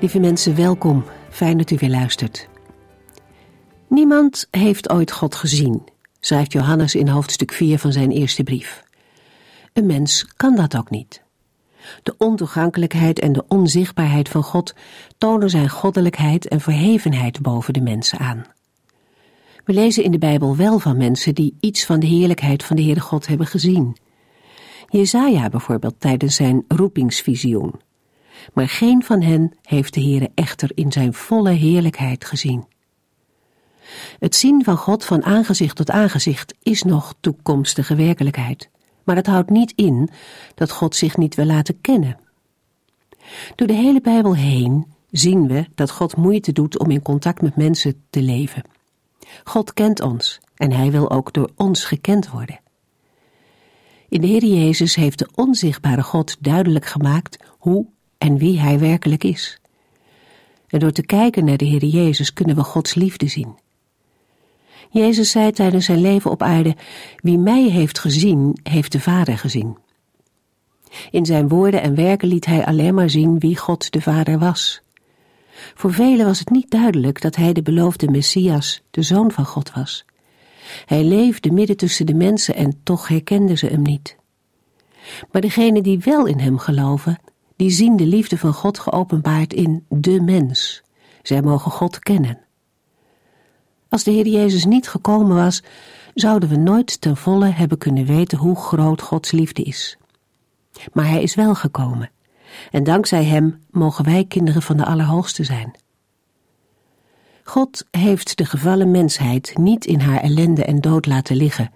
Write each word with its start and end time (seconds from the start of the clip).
Lieve 0.00 0.18
mensen, 0.18 0.56
welkom. 0.56 1.04
Fijn 1.30 1.58
dat 1.58 1.70
u 1.70 1.76
weer 1.78 1.90
luistert. 1.90 2.48
Niemand 3.88 4.48
heeft 4.50 4.90
ooit 4.90 5.12
God 5.12 5.34
gezien, 5.34 5.82
schrijft 6.20 6.52
Johannes 6.52 6.94
in 6.94 7.08
hoofdstuk 7.08 7.52
4 7.52 7.78
van 7.78 7.92
zijn 7.92 8.10
eerste 8.10 8.42
brief. 8.42 8.84
Een 9.72 9.86
mens 9.86 10.26
kan 10.36 10.56
dat 10.56 10.76
ook 10.76 10.90
niet. 10.90 11.22
De 12.02 12.14
ontoegankelijkheid 12.18 13.18
en 13.18 13.32
de 13.32 13.44
onzichtbaarheid 13.48 14.28
van 14.28 14.42
God 14.42 14.74
tonen 15.18 15.50
zijn 15.50 15.68
goddelijkheid 15.68 16.48
en 16.48 16.60
verhevenheid 16.60 17.40
boven 17.40 17.72
de 17.72 17.80
mensen 17.80 18.18
aan. 18.18 18.44
We 19.64 19.72
lezen 19.72 20.04
in 20.04 20.10
de 20.10 20.18
Bijbel 20.18 20.56
wel 20.56 20.78
van 20.78 20.96
mensen 20.96 21.34
die 21.34 21.56
iets 21.60 21.84
van 21.84 22.00
de 22.00 22.06
heerlijkheid 22.06 22.64
van 22.64 22.76
de 22.76 22.82
Heere 22.82 23.00
God 23.00 23.26
hebben 23.26 23.46
gezien. 23.46 23.96
Jezaja 24.88 25.48
bijvoorbeeld 25.48 25.94
tijdens 25.98 26.34
zijn 26.34 26.64
roepingsvisioen 26.68 27.74
maar 28.52 28.68
geen 28.68 29.02
van 29.02 29.22
hen 29.22 29.52
heeft 29.62 29.94
de 29.94 30.00
Heere 30.00 30.30
echter 30.34 30.70
in 30.74 30.92
zijn 30.92 31.14
volle 31.14 31.50
heerlijkheid 31.50 32.24
gezien. 32.24 32.64
Het 34.18 34.34
zien 34.34 34.64
van 34.64 34.76
God 34.76 35.04
van 35.04 35.24
aangezicht 35.24 35.76
tot 35.76 35.90
aangezicht 35.90 36.54
is 36.62 36.82
nog 36.82 37.14
toekomstige 37.20 37.94
werkelijkheid, 37.94 38.70
maar 39.04 39.16
het 39.16 39.26
houdt 39.26 39.50
niet 39.50 39.72
in 39.76 40.08
dat 40.54 40.70
God 40.70 40.96
zich 40.96 41.16
niet 41.16 41.34
wil 41.34 41.44
laten 41.44 41.80
kennen. 41.80 42.18
Door 43.54 43.66
de 43.66 43.72
hele 43.72 44.00
Bijbel 44.00 44.34
heen 44.34 44.86
zien 45.10 45.48
we 45.48 45.66
dat 45.74 45.90
God 45.90 46.16
moeite 46.16 46.52
doet 46.52 46.78
om 46.78 46.90
in 46.90 47.02
contact 47.02 47.42
met 47.42 47.56
mensen 47.56 48.04
te 48.10 48.22
leven. 48.22 48.62
God 49.44 49.72
kent 49.72 50.00
ons 50.00 50.40
en 50.56 50.72
hij 50.72 50.90
wil 50.90 51.10
ook 51.10 51.32
door 51.32 51.50
ons 51.56 51.84
gekend 51.84 52.30
worden. 52.30 52.60
In 54.08 54.20
de 54.20 54.26
Heer 54.26 54.44
Jezus 54.44 54.94
heeft 54.94 55.18
de 55.18 55.28
onzichtbare 55.34 56.02
God 56.02 56.36
duidelijk 56.40 56.86
gemaakt 56.86 57.44
hoe 57.58 57.86
en 58.20 58.38
wie 58.38 58.60
Hij 58.60 58.78
werkelijk 58.78 59.24
is. 59.24 59.60
En 60.68 60.78
door 60.78 60.92
te 60.92 61.06
kijken 61.06 61.44
naar 61.44 61.56
de 61.56 61.64
Heer 61.64 61.84
Jezus 61.84 62.32
kunnen 62.32 62.56
we 62.56 62.62
Gods 62.62 62.94
liefde 62.94 63.28
zien. 63.28 63.58
Jezus 64.90 65.30
zei 65.30 65.52
tijdens 65.52 65.84
zijn 65.84 66.00
leven 66.00 66.30
op 66.30 66.42
aarde: 66.42 66.76
Wie 67.16 67.38
mij 67.38 67.62
heeft 67.62 67.98
gezien, 67.98 68.58
heeft 68.62 68.92
de 68.92 69.00
Vader 69.00 69.38
gezien. 69.38 69.76
In 71.10 71.26
zijn 71.26 71.48
woorden 71.48 71.82
en 71.82 71.94
werken 71.94 72.28
liet 72.28 72.46
hij 72.46 72.66
alleen 72.66 72.94
maar 72.94 73.10
zien 73.10 73.38
wie 73.38 73.56
God 73.56 73.92
de 73.92 74.00
Vader 74.00 74.38
was. 74.38 74.82
Voor 75.74 75.92
velen 75.92 76.26
was 76.26 76.38
het 76.38 76.50
niet 76.50 76.70
duidelijk 76.70 77.20
dat 77.20 77.36
hij 77.36 77.52
de 77.52 77.62
beloofde 77.62 78.10
Messias, 78.10 78.82
de 78.90 79.02
Zoon 79.02 79.30
van 79.30 79.44
God 79.44 79.72
was. 79.72 80.04
Hij 80.86 81.04
leefde 81.04 81.50
midden 81.50 81.76
tussen 81.76 82.06
de 82.06 82.14
mensen 82.14 82.54
en 82.54 82.80
toch 82.82 83.08
herkenden 83.08 83.58
ze 83.58 83.66
hem 83.66 83.82
niet. 83.82 84.16
Maar 85.30 85.40
degenen 85.40 85.82
die 85.82 85.98
wel 85.98 86.26
in 86.26 86.38
hem 86.38 86.58
geloven, 86.58 87.18
die 87.60 87.70
zien 87.70 87.96
de 87.96 88.06
liefde 88.06 88.38
van 88.38 88.52
God 88.52 88.78
geopenbaard 88.78 89.52
in 89.52 89.84
de 89.88 90.20
mens. 90.20 90.82
Zij 91.22 91.42
mogen 91.42 91.70
God 91.70 91.98
kennen. 91.98 92.38
Als 93.88 94.04
de 94.04 94.10
Heer 94.10 94.26
Jezus 94.26 94.64
niet 94.64 94.88
gekomen 94.88 95.36
was, 95.36 95.62
zouden 96.14 96.48
we 96.48 96.56
nooit 96.56 97.00
ten 97.00 97.16
volle 97.16 97.46
hebben 97.46 97.78
kunnen 97.78 98.06
weten 98.06 98.38
hoe 98.38 98.56
groot 98.56 99.02
Gods 99.02 99.30
liefde 99.30 99.62
is. 99.62 99.98
Maar 100.92 101.08
Hij 101.08 101.22
is 101.22 101.34
wel 101.34 101.54
gekomen, 101.54 102.10
en 102.70 102.84
dankzij 102.84 103.24
Hem 103.24 103.60
mogen 103.70 104.04
wij 104.04 104.24
kinderen 104.24 104.62
van 104.62 104.76
de 104.76 104.84
Allerhoogste 104.84 105.44
zijn. 105.44 105.78
God 107.44 107.86
heeft 107.90 108.36
de 108.36 108.44
gevallen 108.44 108.90
mensheid 108.90 109.58
niet 109.58 109.86
in 109.86 110.00
haar 110.00 110.20
ellende 110.20 110.64
en 110.64 110.80
dood 110.80 111.06
laten 111.06 111.36
liggen, 111.36 111.72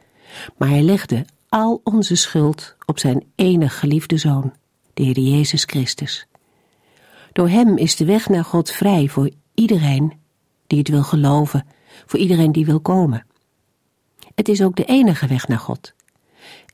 maar 0.56 0.68
Hij 0.68 0.82
legde 0.82 1.24
al 1.48 1.80
onze 1.82 2.14
schuld 2.14 2.76
op 2.84 2.98
Zijn 2.98 3.24
enig 3.34 3.78
geliefde 3.78 4.16
Zoon 4.16 4.52
de 4.94 5.02
Heer 5.02 5.18
Jezus 5.18 5.64
Christus. 5.64 6.26
Door 7.32 7.48
Hem 7.48 7.76
is 7.76 7.96
de 7.96 8.04
weg 8.04 8.28
naar 8.28 8.44
God 8.44 8.70
vrij 8.70 9.08
voor 9.08 9.30
iedereen 9.54 10.12
die 10.66 10.78
het 10.78 10.88
wil 10.88 11.02
geloven, 11.02 11.66
voor 12.06 12.18
iedereen 12.18 12.52
die 12.52 12.66
wil 12.66 12.80
komen. 12.80 13.26
Het 14.34 14.48
is 14.48 14.62
ook 14.62 14.76
de 14.76 14.84
enige 14.84 15.26
weg 15.26 15.48
naar 15.48 15.58
God. 15.58 15.94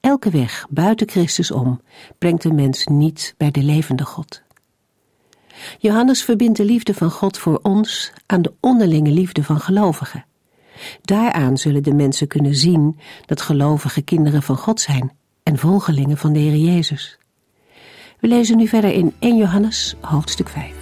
Elke 0.00 0.31
weg 0.31 0.66
buiten 0.70 1.08
Christus 1.08 1.50
om 1.50 1.81
brengt 2.19 2.44
een 2.44 2.54
mens 2.54 2.86
niet 2.86 3.34
bij 3.36 3.50
de 3.50 3.62
levende 3.62 4.04
God. 4.04 4.42
Johannes 5.78 6.25
verbindt 6.25 6.56
de 6.56 6.64
liefde 6.64 6.94
van 6.94 7.10
God 7.10 7.38
voor 7.38 7.58
ons 7.62 8.12
aan 8.26 8.42
de 8.42 8.52
onderlinge 8.60 9.10
liefde 9.10 9.44
van 9.44 9.60
gelovigen. 9.60 10.25
Daaraan 11.02 11.58
zullen 11.58 11.82
de 11.82 11.94
mensen 11.94 12.26
kunnen 12.26 12.54
zien 12.54 12.98
dat 13.26 13.41
gelovige 13.41 14.02
kinderen 14.02 14.42
van 14.42 14.56
God 14.56 14.81
zijn 14.81 15.12
en 15.42 15.58
volgelingen 15.58 16.16
van 16.16 16.32
de 16.32 16.38
Heer 16.38 16.56
Jezus. 16.56 17.19
We 18.20 18.28
lezen 18.28 18.56
nu 18.56 18.66
verder 18.69 18.92
in 18.92 19.12
1 19.19 19.36
Johannes, 19.36 19.94
hoofdstuk 20.00 20.48
5. 20.48 20.80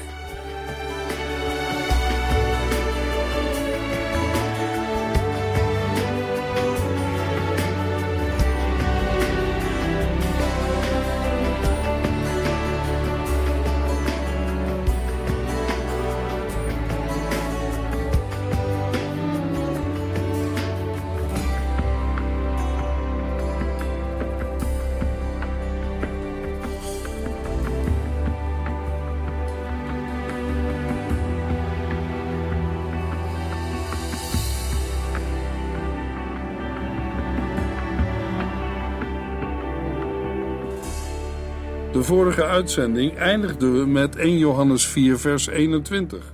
De 41.99 42.05
vorige 42.05 42.45
uitzending 42.45 43.17
eindigden 43.17 43.79
we 43.79 43.87
met 43.87 44.17
1 44.17 44.39
Johannes 44.39 44.87
4, 44.87 45.19
vers 45.19 45.47
21, 45.47 46.33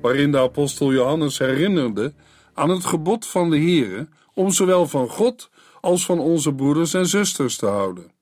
waarin 0.00 0.32
de 0.32 0.38
apostel 0.38 0.92
Johannes 0.92 1.38
herinnerde 1.38 2.12
aan 2.54 2.70
het 2.70 2.84
gebod 2.84 3.26
van 3.26 3.50
de 3.50 3.56
Heere 3.56 4.08
om 4.34 4.50
zowel 4.50 4.86
van 4.86 5.08
God 5.08 5.50
als 5.80 6.04
van 6.04 6.18
onze 6.18 6.54
broeders 6.54 6.94
en 6.94 7.06
zusters 7.06 7.56
te 7.56 7.66
houden. 7.66 8.12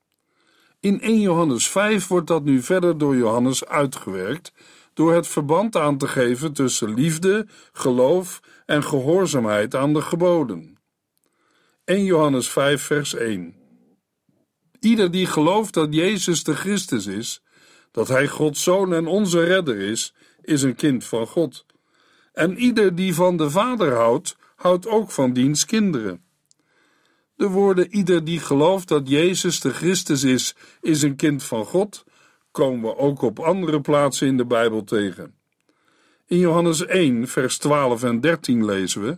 In 0.79 1.01
1 1.01 1.19
Johannes 1.19 1.67
5 1.67 2.07
wordt 2.07 2.27
dat 2.27 2.43
nu 2.43 2.61
verder 2.61 2.97
door 2.97 3.15
Johannes 3.15 3.65
uitgewerkt 3.65 4.53
door 4.93 5.13
het 5.13 5.27
verband 5.27 5.75
aan 5.75 5.97
te 5.97 6.07
geven 6.07 6.53
tussen 6.53 6.93
liefde, 6.93 7.47
geloof 7.71 8.39
en 8.65 8.83
gehoorzaamheid 8.83 9.75
aan 9.75 9.93
de 9.93 10.01
geboden. 10.01 10.77
1 11.85 12.03
Johannes 12.03 12.49
5, 12.49 12.81
vers 12.81 13.15
1. 13.15 13.58
Ieder 14.79 15.11
die 15.11 15.25
gelooft 15.25 15.73
dat 15.73 15.93
Jezus 15.93 16.43
de 16.43 16.55
Christus 16.55 17.05
is, 17.05 17.41
dat 17.91 18.07
Hij 18.07 18.27
Gods 18.27 18.63
Zoon 18.63 18.93
en 18.93 19.07
onze 19.07 19.43
Redder 19.43 19.77
is, 19.77 20.13
is 20.41 20.61
een 20.61 20.75
kind 20.75 21.05
van 21.05 21.27
God. 21.27 21.65
En 22.33 22.57
ieder 22.57 22.95
die 22.95 23.15
van 23.15 23.37
de 23.37 23.49
Vader 23.49 23.93
houdt, 23.93 24.35
houdt 24.55 24.87
ook 24.87 25.11
van 25.11 25.33
diens 25.33 25.65
kinderen. 25.65 26.23
De 27.35 27.47
woorden 27.47 27.95
ieder 27.95 28.23
die 28.23 28.39
gelooft 28.39 28.87
dat 28.87 29.09
Jezus 29.09 29.59
de 29.59 29.73
Christus 29.73 30.23
is, 30.23 30.55
is 30.81 31.01
een 31.01 31.15
kind 31.15 31.43
van 31.43 31.65
God, 31.65 32.05
komen 32.51 32.89
we 32.89 32.97
ook 32.97 33.21
op 33.21 33.39
andere 33.39 33.81
plaatsen 33.81 34.27
in 34.27 34.37
de 34.37 34.45
Bijbel 34.45 34.83
tegen. 34.83 35.33
In 36.27 36.37
Johannes 36.37 36.85
1, 36.85 37.27
vers 37.27 37.57
12 37.57 38.03
en 38.03 38.21
13 38.21 38.65
lezen 38.65 39.01
we: 39.01 39.17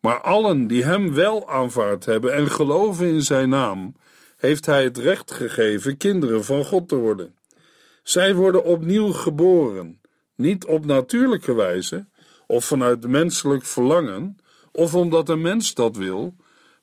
Maar 0.00 0.20
allen 0.20 0.66
die 0.66 0.84
Hem 0.84 1.14
wel 1.14 1.50
aanvaard 1.50 2.04
hebben 2.04 2.34
en 2.34 2.50
geloven 2.50 3.06
in 3.06 3.22
Zijn 3.22 3.48
naam, 3.48 3.94
heeft 4.40 4.66
Hij 4.66 4.84
het 4.84 4.98
recht 4.98 5.30
gegeven 5.30 5.96
kinderen 5.96 6.44
van 6.44 6.64
God 6.64 6.88
te 6.88 6.96
worden. 6.96 7.34
Zij 8.02 8.34
worden 8.34 8.64
opnieuw 8.64 9.12
geboren, 9.12 10.00
niet 10.34 10.64
op 10.64 10.84
natuurlijke 10.84 11.54
wijze 11.54 12.08
of 12.46 12.64
vanuit 12.64 13.06
menselijk 13.06 13.64
verlangen 13.64 14.36
of 14.72 14.94
omdat 14.94 15.28
een 15.28 15.40
mens 15.40 15.74
dat 15.74 15.96
wil, 15.96 16.34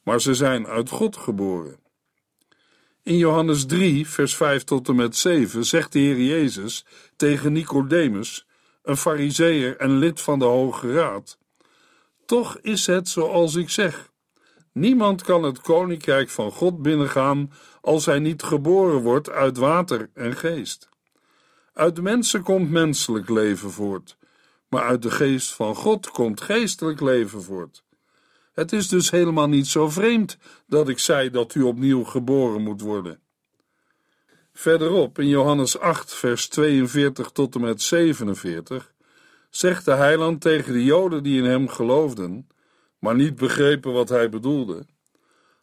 maar 0.03 0.21
ze 0.21 0.33
zijn 0.33 0.67
uit 0.67 0.89
God 0.89 1.17
geboren. 1.17 1.79
In 3.03 3.17
Johannes 3.17 3.65
3, 3.65 4.07
vers 4.07 4.35
5 4.35 4.63
tot 4.63 4.87
en 4.87 4.95
met 4.95 5.15
7 5.15 5.65
zegt 5.65 5.91
de 5.91 5.99
Heer 5.99 6.21
Jezus 6.21 6.85
tegen 7.15 7.53
Nicodemus, 7.53 8.47
een 8.83 8.97
fariseer 8.97 9.77
en 9.77 9.97
lid 9.97 10.21
van 10.21 10.39
de 10.39 10.45
Hoge 10.45 10.93
Raad: 10.93 11.37
Toch 12.25 12.57
is 12.61 12.85
het 12.85 13.09
zoals 13.09 13.55
ik 13.55 13.69
zeg. 13.69 14.11
Niemand 14.77 15.21
kan 15.21 15.43
het 15.43 15.61
koninkrijk 15.61 16.29
van 16.29 16.51
God 16.51 16.81
binnengaan 16.81 17.51
als 17.81 18.05
hij 18.05 18.19
niet 18.19 18.43
geboren 18.43 19.01
wordt 19.01 19.29
uit 19.29 19.57
water 19.57 20.09
en 20.13 20.35
geest. 20.35 20.89
Uit 21.73 22.01
mensen 22.01 22.43
komt 22.43 22.69
menselijk 22.69 23.29
leven 23.29 23.71
voort, 23.71 24.17
maar 24.69 24.81
uit 24.81 25.01
de 25.01 25.11
geest 25.11 25.53
van 25.53 25.75
God 25.75 26.11
komt 26.11 26.41
geestelijk 26.41 27.01
leven 27.01 27.43
voort. 27.43 27.83
Het 28.53 28.73
is 28.73 28.87
dus 28.87 29.11
helemaal 29.11 29.47
niet 29.47 29.67
zo 29.67 29.89
vreemd 29.89 30.37
dat 30.67 30.89
ik 30.89 30.99
zei 30.99 31.29
dat 31.29 31.55
u 31.55 31.61
opnieuw 31.61 32.03
geboren 32.03 32.61
moet 32.61 32.81
worden. 32.81 33.19
Verderop 34.53 35.19
in 35.19 35.27
Johannes 35.27 35.79
8, 35.79 36.13
vers 36.13 36.47
42 36.47 37.29
tot 37.29 37.55
en 37.55 37.61
met 37.61 37.81
47 37.81 38.93
zegt 39.49 39.85
de 39.85 39.93
heiland 39.93 40.41
tegen 40.41 40.73
de 40.73 40.83
Joden 40.83 41.23
die 41.23 41.37
in 41.37 41.49
hem 41.49 41.67
geloofden, 41.67 42.47
maar 42.99 43.15
niet 43.15 43.35
begrepen 43.35 43.93
wat 43.93 44.09
hij 44.09 44.29
bedoelde: 44.29 44.85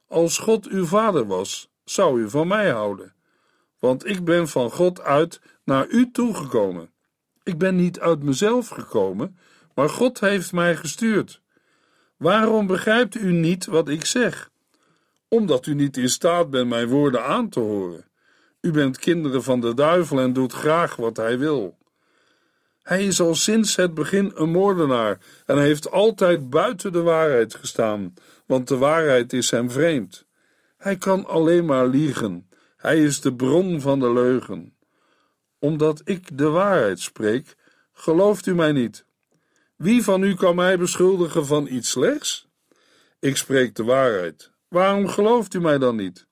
Als 0.08 0.38
God 0.38 0.68
uw 0.68 0.86
vader 0.86 1.26
was, 1.26 1.68
zou 1.84 2.20
u 2.20 2.30
van 2.30 2.48
mij 2.48 2.70
houden, 2.70 3.14
want 3.78 4.06
ik 4.06 4.24
ben 4.24 4.48
van 4.48 4.70
God 4.70 5.00
uit 5.00 5.40
naar 5.64 5.88
u 5.88 6.10
toegekomen. 6.10 6.90
Ik 7.42 7.58
ben 7.58 7.76
niet 7.76 8.00
uit 8.00 8.22
mezelf 8.22 8.68
gekomen, 8.68 9.38
maar 9.74 9.88
God 9.88 10.20
heeft 10.20 10.52
mij 10.52 10.76
gestuurd. 10.76 11.42
Waarom 12.16 12.66
begrijpt 12.66 13.14
u 13.14 13.32
niet 13.32 13.66
wat 13.66 13.88
ik 13.88 14.04
zeg? 14.04 14.50
Omdat 15.28 15.66
u 15.66 15.74
niet 15.74 15.96
in 15.96 16.08
staat 16.08 16.50
bent 16.50 16.68
mijn 16.68 16.88
woorden 16.88 17.24
aan 17.24 17.48
te 17.48 17.60
horen. 17.60 18.04
U 18.60 18.70
bent 18.70 18.98
kinderen 18.98 19.42
van 19.42 19.60
de 19.60 19.74
duivel 19.74 20.18
en 20.18 20.32
doet 20.32 20.52
graag 20.52 20.96
wat 20.96 21.16
hij 21.16 21.38
wil. 21.38 21.76
Hij 22.84 23.04
is 23.04 23.20
al 23.20 23.34
sinds 23.34 23.76
het 23.76 23.94
begin 23.94 24.32
een 24.34 24.50
moordenaar 24.50 25.18
en 25.46 25.58
heeft 25.58 25.90
altijd 25.90 26.50
buiten 26.50 26.92
de 26.92 27.02
waarheid 27.02 27.54
gestaan, 27.54 28.14
want 28.46 28.68
de 28.68 28.76
waarheid 28.76 29.32
is 29.32 29.50
hem 29.50 29.70
vreemd. 29.70 30.26
Hij 30.76 30.96
kan 30.96 31.26
alleen 31.26 31.64
maar 31.64 31.86
liegen. 31.86 32.48
Hij 32.76 33.02
is 33.02 33.20
de 33.20 33.34
bron 33.34 33.80
van 33.80 34.00
de 34.00 34.12
leugen. 34.12 34.76
Omdat 35.58 36.00
ik 36.04 36.38
de 36.38 36.48
waarheid 36.48 37.00
spreek, 37.00 37.54
gelooft 37.92 38.46
u 38.46 38.54
mij 38.54 38.72
niet. 38.72 39.04
Wie 39.76 40.02
van 40.02 40.22
u 40.22 40.34
kan 40.34 40.54
mij 40.54 40.78
beschuldigen 40.78 41.46
van 41.46 41.66
iets 41.66 41.90
slechts? 41.90 42.48
Ik 43.18 43.36
spreek 43.36 43.74
de 43.74 43.84
waarheid. 43.84 44.50
Waarom 44.68 45.08
gelooft 45.08 45.54
u 45.54 45.60
mij 45.60 45.78
dan 45.78 45.96
niet? 45.96 46.26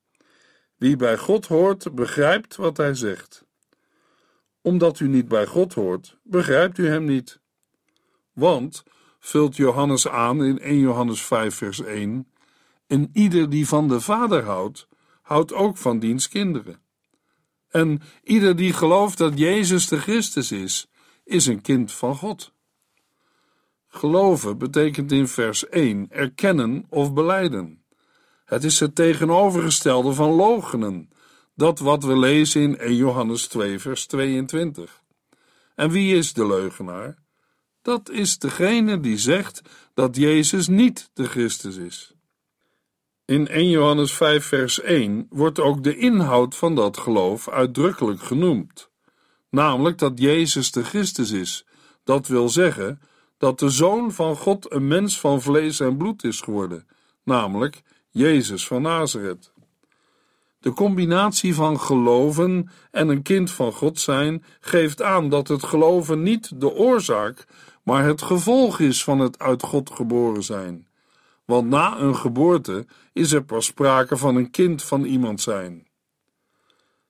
Wie 0.76 0.96
bij 0.96 1.18
God 1.18 1.46
hoort, 1.46 1.94
begrijpt 1.94 2.56
wat 2.56 2.76
hij 2.76 2.94
zegt. 2.94 3.44
Omdat 4.62 5.00
u 5.00 5.08
niet 5.08 5.28
bij 5.28 5.46
God 5.46 5.74
hoort, 5.74 6.18
begrijpt 6.22 6.78
u 6.78 6.88
hem 6.88 7.04
niet. 7.04 7.40
Want, 8.32 8.82
vult 9.18 9.56
Johannes 9.56 10.08
aan 10.08 10.44
in 10.44 10.58
1 10.58 10.78
Johannes 10.78 11.22
5, 11.22 11.54
vers 11.54 11.80
1, 11.80 12.32
en 12.86 13.10
ieder 13.12 13.50
die 13.50 13.68
van 13.68 13.88
de 13.88 14.00
Vader 14.00 14.44
houdt, 14.44 14.88
houdt 15.22 15.52
ook 15.52 15.76
van 15.76 15.98
diens 15.98 16.28
kinderen. 16.28 16.80
En 17.68 18.00
ieder 18.22 18.56
die 18.56 18.72
gelooft 18.72 19.18
dat 19.18 19.38
Jezus 19.38 19.88
de 19.88 20.00
Christus 20.00 20.52
is, 20.52 20.88
is 21.24 21.46
een 21.46 21.60
kind 21.60 21.92
van 21.92 22.16
God. 22.16 22.52
Geloven 23.88 24.58
betekent 24.58 25.12
in 25.12 25.28
vers 25.28 25.68
1 25.68 26.06
erkennen 26.10 26.86
of 26.88 27.12
beleiden. 27.12 27.84
Het 28.44 28.64
is 28.64 28.80
het 28.80 28.94
tegenovergestelde 28.94 30.12
van 30.12 30.30
logenen, 30.30 31.10
dat 31.62 31.78
wat 31.78 32.04
we 32.04 32.18
lezen 32.18 32.62
in 32.62 32.78
1 32.78 32.96
Johannes 32.96 33.46
2, 33.46 33.78
vers 33.78 34.06
22. 34.06 35.02
En 35.74 35.90
wie 35.90 36.16
is 36.16 36.32
de 36.32 36.46
leugenaar? 36.46 37.18
Dat 37.82 38.10
is 38.10 38.38
degene 38.38 39.00
die 39.00 39.18
zegt 39.18 39.62
dat 39.94 40.16
Jezus 40.16 40.68
niet 40.68 41.10
de 41.12 41.24
Christus 41.24 41.76
is. 41.76 42.14
In 43.24 43.48
1 43.48 43.68
Johannes 43.68 44.12
5, 44.12 44.44
vers 44.44 44.80
1 44.80 45.26
wordt 45.30 45.60
ook 45.60 45.82
de 45.82 45.96
inhoud 45.96 46.56
van 46.56 46.74
dat 46.74 46.96
geloof 46.96 47.48
uitdrukkelijk 47.48 48.22
genoemd, 48.22 48.90
namelijk 49.50 49.98
dat 49.98 50.18
Jezus 50.18 50.70
de 50.70 50.84
Christus 50.84 51.30
is. 51.30 51.66
Dat 52.04 52.26
wil 52.26 52.48
zeggen 52.48 53.00
dat 53.38 53.58
de 53.58 53.68
Zoon 53.68 54.12
van 54.12 54.36
God 54.36 54.72
een 54.72 54.88
mens 54.88 55.20
van 55.20 55.42
vlees 55.42 55.80
en 55.80 55.96
bloed 55.96 56.24
is 56.24 56.40
geworden, 56.40 56.86
namelijk 57.24 57.82
Jezus 58.10 58.66
van 58.66 58.82
Nazareth. 58.82 59.52
De 60.62 60.72
combinatie 60.72 61.54
van 61.54 61.80
geloven 61.80 62.70
en 62.90 63.08
een 63.08 63.22
kind 63.22 63.50
van 63.50 63.72
God 63.72 63.98
zijn 63.98 64.44
geeft 64.60 65.02
aan 65.02 65.28
dat 65.28 65.48
het 65.48 65.62
geloven 65.62 66.22
niet 66.22 66.60
de 66.60 66.74
oorzaak, 66.74 67.46
maar 67.82 68.04
het 68.04 68.22
gevolg 68.22 68.80
is 68.80 69.04
van 69.04 69.18
het 69.18 69.38
uit 69.38 69.62
God 69.62 69.90
geboren 69.90 70.42
zijn. 70.42 70.86
Want 71.44 71.68
na 71.68 71.98
een 71.98 72.16
geboorte 72.16 72.86
is 73.12 73.32
er 73.32 73.44
pas 73.44 73.66
sprake 73.66 74.16
van 74.16 74.36
een 74.36 74.50
kind 74.50 74.82
van 74.82 75.04
iemand 75.04 75.40
zijn. 75.40 75.86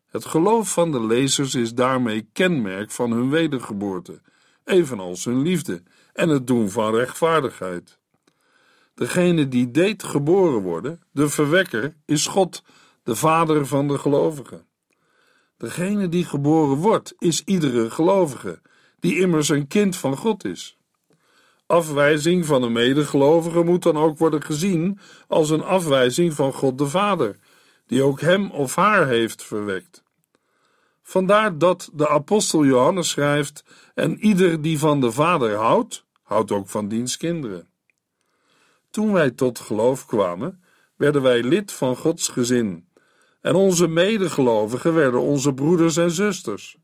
Het 0.07 0.25
geloof 0.25 0.73
van 0.73 0.93
de 0.93 1.07
lezers 1.07 1.55
is 1.55 1.75
daarmee 1.75 2.29
kenmerk 2.33 2.91
van 2.91 3.11
hun 3.11 3.31
wedergeboorte, 3.31 4.21
evenals 4.65 5.25
hun 5.25 5.43
liefde 5.43 5.83
en 6.13 6.29
het 6.29 6.47
doen 6.47 6.71
van 6.71 6.95
rechtvaardigheid. 6.95 7.99
Degene 8.95 9.49
die 9.49 9.71
deed 9.71 10.03
geboren 10.03 10.63
worden, 10.63 11.01
de 11.11 11.29
verwekker, 11.29 11.97
is 12.05 12.27
God, 12.27 12.63
de 13.03 13.17
Vader 13.17 13.67
van 13.67 13.89
de 13.89 13.99
gelovigen. 13.99 14.67
Degene 15.57 16.09
die 16.09 16.25
geboren 16.25 16.77
wordt, 16.77 17.15
is 17.19 17.43
iedere 17.45 17.91
gelovige, 17.91 18.61
die 19.01 19.19
immers 19.19 19.49
een 19.49 19.67
kind 19.67 19.97
van 19.97 20.17
God 20.17 20.45
is. 20.45 20.79
Afwijzing 21.67 22.47
van 22.47 22.63
een 22.63 22.73
medegelovige 22.73 23.63
moet 23.63 23.83
dan 23.83 23.97
ook 23.97 24.19
worden 24.19 24.43
gezien 24.43 24.99
als 25.29 25.51
een 25.51 25.63
afwijzing 25.63 26.33
van 26.33 26.53
God 26.53 26.79
de 26.79 26.87
Vader, 26.87 27.39
die 27.87 28.03
ook 28.03 28.21
hem 28.21 28.51
of 28.51 28.75
haar 28.75 29.07
heeft 29.07 29.43
verwekt. 29.43 30.03
Vandaar 31.03 31.59
dat 31.59 31.91
de 31.93 32.09
apostel 32.09 32.65
Johannes 32.65 33.09
schrijft: 33.09 33.65
En 33.95 34.19
ieder 34.19 34.63
die 34.63 34.79
van 34.79 35.01
de 35.01 35.13
Vader 35.13 35.55
houdt, 35.55 36.05
houdt 36.23 36.51
ook 36.51 36.69
van 36.69 36.89
diens 36.89 37.17
kinderen. 37.17 37.69
Toen 38.91 39.13
wij 39.13 39.31
tot 39.31 39.59
geloof 39.59 40.07
kwamen, 40.07 40.63
werden 40.97 41.23
wij 41.23 41.43
lid 41.43 41.73
van 41.73 41.97
Gods 41.97 42.29
gezin, 42.29 42.89
en 43.43 43.55
onze 43.55 43.89
medegelovigen 43.89 44.95
werden 44.95 45.21
onze 45.21 45.55
broeders 45.55 45.97
en 45.97 46.11
zusters. 46.11 46.77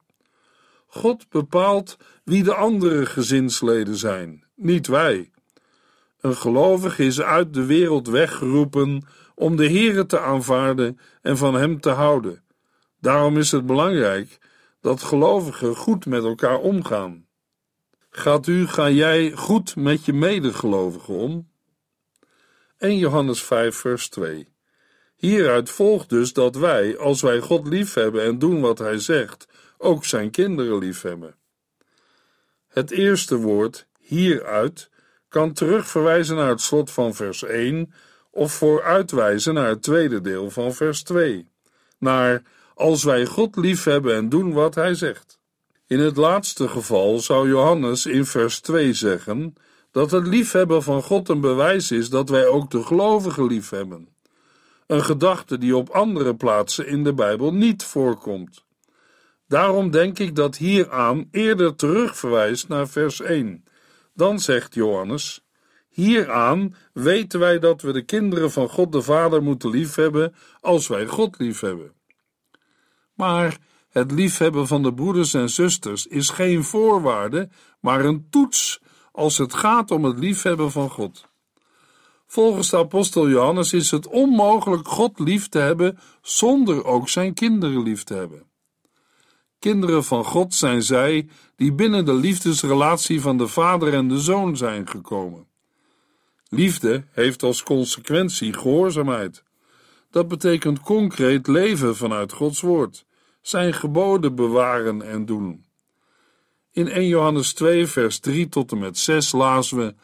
God 0.87 1.29
bepaalt 1.29 1.97
wie 2.25 2.43
de 2.43 2.55
andere 2.55 3.07
gezinsleden 3.07 3.97
zijn, 3.97 4.45
niet 4.55 4.87
wij. 4.87 5.31
Een 6.21 6.37
gelovige 6.37 7.05
is 7.05 7.21
uit 7.21 7.55
de 7.55 7.65
wereld 7.65 8.09
weggeroepen 8.09 9.07
om 9.35 9.57
de 9.57 9.71
Here 9.71 10.07
te 10.07 10.21
aanvaarden 10.21 10.99
en 11.23 11.37
van 11.37 11.55
Hem 11.55 11.81
te 11.81 11.91
houden. 11.91 12.43
Daarom 13.01 13.37
is 13.37 13.53
het 13.53 13.67
belangrijk 13.67 14.39
dat 14.81 15.03
gelovigen 15.03 15.77
goed 15.77 16.07
met 16.07 16.25
elkaar 16.25 16.59
omgaan. 16.59 17.27
Gaat 18.11 18.47
u, 18.47 18.67
ga 18.67 18.91
jij 18.91 19.33
goed 19.33 19.77
met 19.77 20.05
je 20.05 20.13
medegelovigen 20.13 21.15
om? 21.15 21.49
1 22.79 22.97
Johannes 22.97 23.43
5, 23.43 23.77
vers 23.77 24.09
2. 24.09 24.49
Hieruit 25.19 25.71
volgt 25.71 26.09
dus 26.09 26.33
dat 26.33 26.57
wij, 26.57 26.99
als 26.99 27.21
wij 27.21 27.41
God 27.41 27.67
liefhebben 27.69 28.23
en 28.23 28.39
doen 28.39 28.61
wat 28.61 28.79
Hij 28.79 28.99
zegt, 28.99 29.49
ook 29.79 30.05
Zijn 30.05 30.31
kinderen 30.31 30.79
liefhebben. 30.79 31.35
Het 32.69 32.91
eerste 32.91 33.37
woord, 33.37 33.87
hieruit, 33.99 34.91
kan 35.29 35.53
terugverwijzen 35.53 36.37
naar 36.37 36.49
het 36.49 36.61
slot 36.61 36.91
van 36.91 37.15
vers 37.15 37.43
1 37.43 37.93
of 38.31 38.53
vooruitwijzen 38.53 39.55
naar 39.55 39.69
het 39.69 39.83
tweede 39.83 40.21
deel 40.21 40.51
van 40.51 40.75
vers 40.75 41.03
2, 41.03 41.51
naar 41.99 42.43
als 42.75 43.05
wij 43.05 43.27
God 43.27 43.57
liefhebben 43.57 44.15
en 44.15 44.29
doen 44.29 44.53
wat 44.53 44.75
Hij 44.75 44.95
zegt. 44.95 45.39
In 45.87 45.99
het 45.99 46.17
laatste 46.17 46.69
geval 46.69 47.19
zou 47.19 47.49
Johannes 47.49 48.07
in 48.07 48.27
vers 48.27 48.61
2 48.61 48.93
zeggen 48.93 49.55
dat 49.91 50.11
het 50.11 50.27
liefhebben 50.27 50.83
van 50.83 51.03
God 51.03 51.29
een 51.29 51.41
bewijs 51.41 51.91
is 51.91 52.11
dat 52.11 52.29
wij 52.29 52.47
ook 52.47 52.71
de 52.71 52.83
gelovigen 52.83 53.47
liefhebben. 53.47 54.17
Een 54.89 55.05
gedachte 55.05 55.59
die 55.59 55.77
op 55.77 55.89
andere 55.89 56.37
plaatsen 56.37 56.87
in 56.87 57.05
de 57.05 57.15
Bijbel 57.15 57.53
niet 57.53 57.85
voorkomt. 57.85 58.65
Daarom 59.49 59.91
denk 59.91 60.19
ik 60.19 60.37
dat 60.37 60.57
hieraan 60.57 61.29
eerder 61.31 61.75
terugverwijst 61.75 62.69
naar 62.69 62.89
vers 62.89 63.21
1. 63.21 63.65
Dan 64.15 64.41
zegt 64.41 64.75
Johannes: 64.75 65.45
Hieraan 65.89 66.75
weten 66.93 67.41
wij 67.41 67.59
dat 67.59 67.83
we 67.83 67.93
de 67.93 68.03
kinderen 68.03 68.51
van 68.51 68.69
God 68.69 68.93
de 68.93 69.03
Vader 69.03 69.43
moeten 69.43 69.71
liefhebben 69.71 70.35
als 70.61 70.89
wij 70.89 71.07
God 71.07 71.39
liefhebben. 71.39 71.93
Maar 73.15 73.59
het 73.89 74.11
liefhebben 74.11 74.67
van 74.67 74.83
de 74.83 74.95
broeders 74.95 75.35
en 75.35 75.51
zusters 75.51 76.07
is 76.07 76.31
geen 76.31 76.65
voorwaarde, 76.65 77.49
maar 77.81 78.05
een 78.05 78.27
toets 78.31 78.81
als 79.13 79.39
het 79.39 79.55
gaat 79.55 79.91
om 79.91 80.05
het 80.05 80.19
liefhebben 80.19 80.71
van 80.71 80.91
God. 80.91 81.28
Volgens 82.31 82.71
de 82.71 82.77
apostel 82.77 83.29
Johannes 83.29 83.73
is 83.73 83.91
het 83.91 84.07
onmogelijk 84.07 84.89
God 84.89 85.19
lief 85.19 85.49
te 85.49 85.59
hebben 85.59 85.99
zonder 86.23 86.85
ook 86.85 87.09
zijn 87.09 87.35
kinderen 87.35 87.83
lief 87.83 88.05
te 88.05 88.15
hebben. 88.15 88.43
Kinderen 89.59 90.05
van 90.05 90.25
God 90.25 90.55
zijn 90.55 90.83
zij 90.83 91.29
die 91.57 91.73
binnen 91.73 92.05
de 92.05 92.15
liefdesrelatie 92.15 93.21
van 93.21 93.39
de 93.39 93.49
vader 93.49 93.95
en 93.95 94.09
de 94.09 94.21
zoon 94.21 94.57
zijn 94.57 94.89
gekomen. 94.89 95.47
Liefde 96.49 97.05
heeft 97.13 97.43
als 97.43 97.63
consequentie 97.63 98.53
gehoorzaamheid. 98.53 99.43
Dat 100.11 100.29
betekent 100.29 100.81
concreet 100.81 101.47
leven 101.47 101.97
vanuit 101.97 102.33
Gods 102.33 102.61
woord, 102.61 103.05
zijn 103.43 103.75
geboden 103.75 104.35
bewaren 104.35 105.03
en 105.03 105.25
doen. 105.27 105.65
In 106.73 106.89
1 106.89 107.07
Johannes 107.07 107.53
2, 107.53 107.87
vers 107.87 108.19
3 108.19 108.49
tot 108.49 108.73
en 108.73 108.79
met 108.79 108.99
6 108.99 109.33
lazen 109.33 109.77
we: 109.77 109.95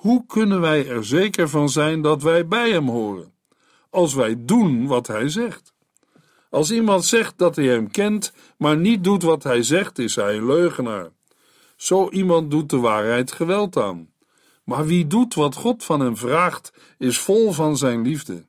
Hoe 0.00 0.24
kunnen 0.26 0.60
wij 0.60 0.88
er 0.88 1.04
zeker 1.04 1.48
van 1.48 1.68
zijn 1.68 2.02
dat 2.02 2.22
wij 2.22 2.46
bij 2.46 2.70
hem 2.70 2.88
horen? 2.88 3.32
Als 3.90 4.14
wij 4.14 4.36
doen 4.38 4.86
wat 4.86 5.06
hij 5.06 5.28
zegt. 5.28 5.74
Als 6.50 6.70
iemand 6.70 7.04
zegt 7.04 7.38
dat 7.38 7.56
hij 7.56 7.64
hem 7.64 7.90
kent, 7.90 8.32
maar 8.58 8.76
niet 8.76 9.04
doet 9.04 9.22
wat 9.22 9.42
hij 9.42 9.62
zegt, 9.62 9.98
is 9.98 10.16
hij 10.16 10.36
een 10.36 10.46
leugenaar. 10.46 11.10
Zo 11.76 12.10
iemand 12.10 12.50
doet 12.50 12.70
de 12.70 12.76
waarheid 12.76 13.32
geweld 13.32 13.76
aan. 13.76 14.10
Maar 14.64 14.86
wie 14.86 15.06
doet 15.06 15.34
wat 15.34 15.54
God 15.54 15.84
van 15.84 16.00
hem 16.00 16.16
vraagt, 16.16 16.72
is 16.98 17.18
vol 17.18 17.52
van 17.52 17.76
zijn 17.76 18.02
liefde. 18.02 18.44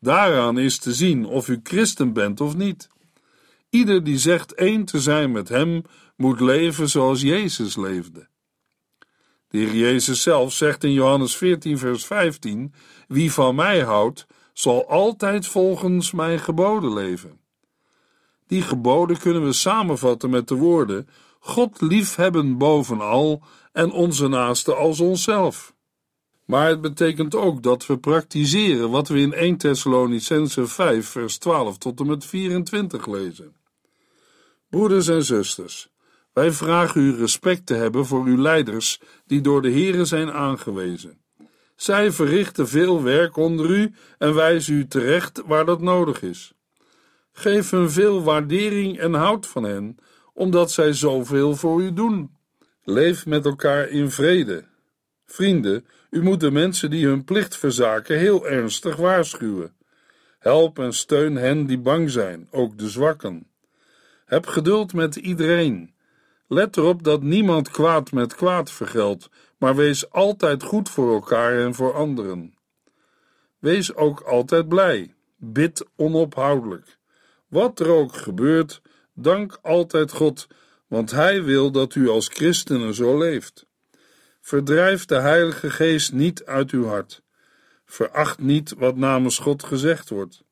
Daaraan 0.00 0.58
is 0.58 0.78
te 0.78 0.92
zien 0.92 1.26
of 1.26 1.48
u 1.48 1.60
christen 1.62 2.12
bent 2.12 2.40
of 2.40 2.56
niet. 2.56 2.88
Ieder 3.70 4.04
die 4.04 4.18
zegt 4.18 4.54
één 4.54 4.84
te 4.84 5.00
zijn 5.00 5.32
met 5.32 5.48
hem, 5.48 5.82
moet 6.16 6.40
leven 6.40 6.88
zoals 6.88 7.20
Jezus 7.20 7.76
leefde. 7.76 8.30
De 9.52 9.58
Heer 9.58 9.74
Jezus 9.74 10.22
zelf 10.22 10.52
zegt 10.52 10.84
in 10.84 10.92
Johannes 10.92 11.36
14, 11.36 11.78
vers 11.78 12.04
15: 12.04 12.74
Wie 13.08 13.32
van 13.32 13.54
mij 13.54 13.80
houdt, 13.80 14.26
zal 14.52 14.88
altijd 14.88 15.46
volgens 15.46 16.12
mijn 16.12 16.38
geboden 16.38 16.92
leven. 16.92 17.40
Die 18.46 18.62
geboden 18.62 19.18
kunnen 19.18 19.44
we 19.44 19.52
samenvatten 19.52 20.30
met 20.30 20.48
de 20.48 20.54
woorden: 20.54 21.08
God 21.38 21.80
liefhebben 21.80 22.58
bovenal 22.58 23.42
en 23.72 23.90
onze 23.90 24.28
naaste 24.28 24.74
als 24.74 25.00
onszelf. 25.00 25.74
Maar 26.44 26.68
het 26.68 26.80
betekent 26.80 27.34
ook 27.34 27.62
dat 27.62 27.86
we 27.86 27.98
praktiseren 27.98 28.90
wat 28.90 29.08
we 29.08 29.18
in 29.18 29.32
1 29.32 29.56
Thessalonicense 29.56 30.66
5 30.66 31.06
vers 31.06 31.38
12 31.38 31.78
tot 31.78 32.00
en 32.00 32.06
met 32.06 32.24
24 32.24 33.06
lezen. 33.06 33.54
Broeders 34.68 35.08
en 35.08 35.24
zusters, 35.24 35.91
wij 36.32 36.50
vragen 36.50 37.00
u 37.00 37.16
respect 37.16 37.66
te 37.66 37.74
hebben 37.74 38.06
voor 38.06 38.24
uw 38.24 38.40
leiders 38.40 39.00
die 39.26 39.40
door 39.40 39.62
de 39.62 39.72
Here 39.72 40.04
zijn 40.04 40.32
aangewezen. 40.32 41.20
Zij 41.76 42.12
verrichten 42.12 42.68
veel 42.68 43.02
werk 43.02 43.36
onder 43.36 43.70
u 43.70 43.94
en 44.18 44.34
wijzen 44.34 44.74
u 44.74 44.86
terecht 44.86 45.42
waar 45.46 45.64
dat 45.64 45.80
nodig 45.80 46.22
is. 46.22 46.52
Geef 47.32 47.70
hun 47.70 47.90
veel 47.90 48.22
waardering 48.22 48.98
en 48.98 49.14
houd 49.14 49.46
van 49.46 49.62
hen, 49.62 49.96
omdat 50.34 50.70
zij 50.70 50.92
zoveel 50.92 51.56
voor 51.56 51.82
u 51.82 51.92
doen. 51.92 52.36
Leef 52.84 53.26
met 53.26 53.44
elkaar 53.44 53.88
in 53.88 54.10
vrede. 54.10 54.64
Vrienden, 55.26 55.86
u 56.10 56.22
moet 56.22 56.40
de 56.40 56.50
mensen 56.50 56.90
die 56.90 57.06
hun 57.06 57.24
plicht 57.24 57.56
verzaken 57.56 58.18
heel 58.18 58.48
ernstig 58.48 58.96
waarschuwen. 58.96 59.74
Help 60.38 60.78
en 60.78 60.92
steun 60.92 61.36
hen 61.36 61.66
die 61.66 61.78
bang 61.78 62.10
zijn, 62.10 62.48
ook 62.50 62.78
de 62.78 62.88
zwakken. 62.88 63.46
Heb 64.24 64.46
geduld 64.46 64.92
met 64.92 65.16
iedereen. 65.16 65.91
Let 66.52 66.76
erop 66.76 67.02
dat 67.02 67.22
niemand 67.22 67.70
kwaad 67.70 68.12
met 68.12 68.34
kwaad 68.34 68.70
vergeldt, 68.70 69.28
maar 69.58 69.76
wees 69.76 70.10
altijd 70.10 70.62
goed 70.62 70.88
voor 70.88 71.12
elkaar 71.12 71.58
en 71.58 71.74
voor 71.74 71.94
anderen. 71.94 72.54
Wees 73.58 73.94
ook 73.94 74.20
altijd 74.20 74.68
blij. 74.68 75.14
Bid 75.36 75.86
onophoudelijk. 75.96 76.98
Wat 77.48 77.80
er 77.80 77.88
ook 77.88 78.14
gebeurt, 78.14 78.82
dank 79.14 79.58
altijd 79.62 80.12
God, 80.12 80.46
want 80.86 81.10
Hij 81.10 81.42
wil 81.42 81.70
dat 81.70 81.94
u 81.94 82.08
als 82.08 82.28
christenen 82.28 82.94
zo 82.94 83.18
leeft. 83.18 83.66
Verdrijf 84.40 85.04
de 85.04 85.18
Heilige 85.18 85.70
Geest 85.70 86.12
niet 86.12 86.44
uit 86.44 86.70
uw 86.70 86.84
hart. 86.84 87.22
Veracht 87.84 88.38
niet 88.38 88.74
wat 88.78 88.96
namens 88.96 89.38
God 89.38 89.64
gezegd 89.64 90.08
wordt. 90.08 90.42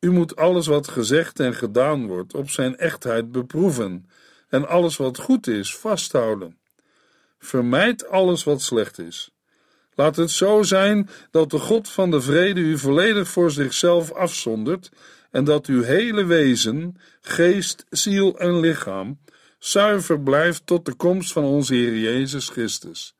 U 0.00 0.10
moet 0.10 0.36
alles 0.36 0.66
wat 0.66 0.88
gezegd 0.88 1.40
en 1.40 1.54
gedaan 1.54 2.06
wordt 2.06 2.34
op 2.34 2.50
zijn 2.50 2.76
echtheid 2.76 3.32
beproeven 3.32 4.06
en 4.48 4.68
alles 4.68 4.96
wat 4.96 5.18
goed 5.18 5.46
is 5.46 5.76
vasthouden. 5.76 6.58
Vermijd 7.38 8.08
alles 8.08 8.44
wat 8.44 8.62
slecht 8.62 8.98
is. 8.98 9.30
Laat 9.94 10.16
het 10.16 10.30
zo 10.30 10.62
zijn 10.62 11.08
dat 11.30 11.50
de 11.50 11.58
God 11.58 11.88
van 11.88 12.10
de 12.10 12.20
vrede 12.20 12.60
u 12.60 12.78
volledig 12.78 13.28
voor 13.28 13.50
zichzelf 13.50 14.12
afzondert 14.12 14.90
en 15.30 15.44
dat 15.44 15.66
uw 15.66 15.82
hele 15.82 16.24
wezen, 16.24 16.96
geest, 17.20 17.84
ziel 17.90 18.38
en 18.38 18.60
lichaam 18.60 19.18
zuiver 19.58 20.20
blijft 20.20 20.66
tot 20.66 20.84
de 20.84 20.94
komst 20.94 21.32
van 21.32 21.44
onze 21.44 21.74
Heer 21.74 21.98
Jezus 21.98 22.48
Christus. 22.48 23.14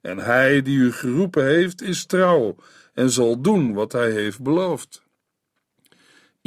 En 0.00 0.18
Hij 0.18 0.62
die 0.62 0.78
u 0.78 0.92
geroepen 0.92 1.44
heeft, 1.44 1.82
is 1.82 2.06
trouw 2.06 2.56
en 2.94 3.10
zal 3.10 3.40
doen 3.40 3.72
wat 3.72 3.92
Hij 3.92 4.10
heeft 4.10 4.42
beloofd. 4.42 5.02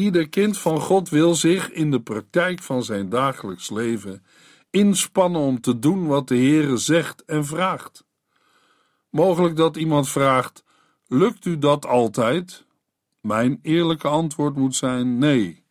Ieder 0.02 0.30
kind 0.30 0.58
van 0.58 0.80
God 0.80 1.10
wil 1.10 1.36
zich 1.36 1.72
in 1.72 1.92
de 1.92 2.02
praktijk 2.02 2.62
van 2.62 2.84
zijn 2.84 3.10
dagelijks 3.10 3.70
leven 3.70 4.24
inspannen 4.70 5.42
om 5.42 5.62
te 5.62 5.80
doen 5.80 6.08
wat 6.08 6.28
de 6.28 6.36
Heere 6.36 6.78
zegt 6.78 7.26
en 7.26 7.46
vraagt. 7.46 8.04
Mogelijk 9.10 9.56
dat 9.56 9.78
iemand 9.78 10.10
vraagt: 10.10 10.64
Lukt 11.08 11.46
u 11.46 11.58
dat 11.58 11.86
altijd? 11.86 12.66
Mijn 13.20 13.60
eerlijke 13.62 14.08
antwoord 14.08 14.56
moet 14.56 14.76
zijn: 14.76 15.18
nee. 15.18 15.64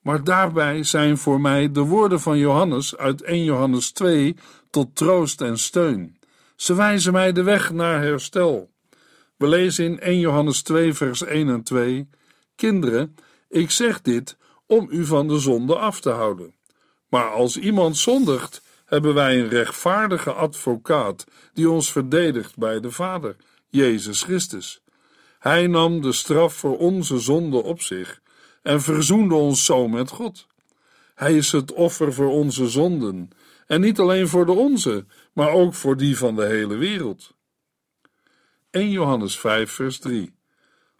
Maar 0.00 0.24
daarbij 0.24 0.82
zijn 0.82 1.18
voor 1.18 1.40
mij 1.40 1.72
de 1.72 1.80
woorden 1.80 2.20
van 2.20 2.38
Johannes 2.38 2.96
uit 2.96 3.22
1 3.22 3.44
Johannes 3.44 3.90
2 3.90 4.36
tot 4.70 4.96
troost 4.96 5.40
en 5.40 5.58
steun. 5.58 6.16
Ze 6.56 6.74
wijzen 6.74 7.12
mij 7.12 7.32
de 7.32 7.42
weg 7.42 7.72
naar 7.72 8.00
herstel. 8.02 8.70
We 9.36 9.46
lezen 9.46 9.84
in 9.84 10.00
1 10.00 10.18
Johannes 10.18 10.62
2, 10.62 10.94
vers 10.94 11.22
1 11.22 11.48
en 11.48 11.62
2: 11.62 12.08
Kinderen, 12.54 13.14
ik 13.52 13.70
zeg 13.70 14.00
dit 14.00 14.36
om 14.66 14.86
u 14.90 15.04
van 15.04 15.28
de 15.28 15.38
zonde 15.38 15.76
af 15.76 16.00
te 16.00 16.10
houden. 16.10 16.54
Maar 17.08 17.30
als 17.30 17.56
iemand 17.56 17.96
zondigt, 17.96 18.62
hebben 18.84 19.14
wij 19.14 19.40
een 19.40 19.48
rechtvaardige 19.48 20.32
advocaat 20.32 21.24
die 21.52 21.70
ons 21.70 21.92
verdedigt 21.92 22.56
bij 22.56 22.80
de 22.80 22.90
Vader, 22.90 23.36
Jezus 23.68 24.22
Christus. 24.22 24.82
Hij 25.38 25.66
nam 25.66 26.00
de 26.00 26.12
straf 26.12 26.54
voor 26.54 26.78
onze 26.78 27.18
zonde 27.18 27.62
op 27.62 27.80
zich 27.80 28.20
en 28.62 28.80
verzoende 28.80 29.34
ons 29.34 29.64
zo 29.64 29.88
met 29.88 30.10
God. 30.10 30.46
Hij 31.14 31.36
is 31.36 31.52
het 31.52 31.72
offer 31.72 32.12
voor 32.12 32.30
onze 32.30 32.68
zonden, 32.68 33.28
en 33.66 33.80
niet 33.80 33.98
alleen 33.98 34.28
voor 34.28 34.46
de 34.46 34.52
onze, 34.52 35.06
maar 35.32 35.50
ook 35.50 35.74
voor 35.74 35.96
die 35.96 36.18
van 36.18 36.36
de 36.36 36.44
hele 36.44 36.76
wereld. 36.76 37.34
1 38.70 38.90
Johannes 38.90 39.38
5, 39.38 39.70
vers 39.70 39.98
3. 39.98 40.34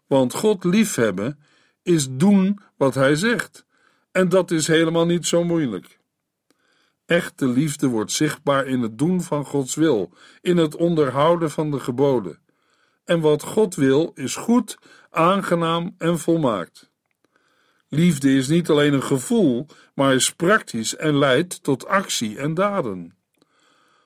Want 0.07 0.33
God 0.33 0.63
liefhebben 0.63 1.39
is 1.83 2.07
doen 2.11 2.59
wat 2.77 2.93
Hij 2.93 3.15
zegt, 3.15 3.65
en 4.11 4.29
dat 4.29 4.51
is 4.51 4.67
helemaal 4.67 5.05
niet 5.05 5.25
zo 5.25 5.43
moeilijk. 5.43 5.99
Echte 7.05 7.47
liefde 7.47 7.87
wordt 7.87 8.11
zichtbaar 8.11 8.67
in 8.67 8.81
het 8.81 8.97
doen 8.97 9.21
van 9.21 9.45
Gods 9.45 9.75
wil, 9.75 10.13
in 10.41 10.57
het 10.57 10.75
onderhouden 10.75 11.51
van 11.51 11.71
de 11.71 11.79
geboden. 11.79 12.39
En 13.05 13.19
wat 13.19 13.43
God 13.43 13.75
wil 13.75 14.11
is 14.15 14.35
goed, 14.35 14.77
aangenaam 15.09 15.95
en 15.97 16.19
volmaakt. 16.19 16.91
Liefde 17.87 18.35
is 18.35 18.47
niet 18.47 18.69
alleen 18.69 18.93
een 18.93 19.03
gevoel, 19.03 19.65
maar 19.95 20.13
is 20.13 20.33
praktisch 20.33 20.95
en 20.95 21.17
leidt 21.17 21.63
tot 21.63 21.87
actie 21.87 22.37
en 22.37 22.53
daden. 22.53 23.15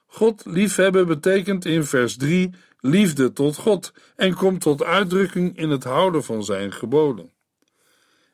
God 0.06 0.46
liefhebben 0.46 1.08
betekent 1.08 1.66
in 1.66 1.84
vers 1.84 2.18
3 2.18 2.54
liefde 2.80 3.34
tot 3.34 3.56
God 3.56 3.94
en 4.16 4.34
komt 4.34 4.62
tot 4.62 4.84
uitdrukking 4.84 5.58
in 5.58 5.70
het 5.70 5.84
houden 5.84 6.24
van 6.24 6.44
zijn 6.44 6.74
geboden. 6.74 7.32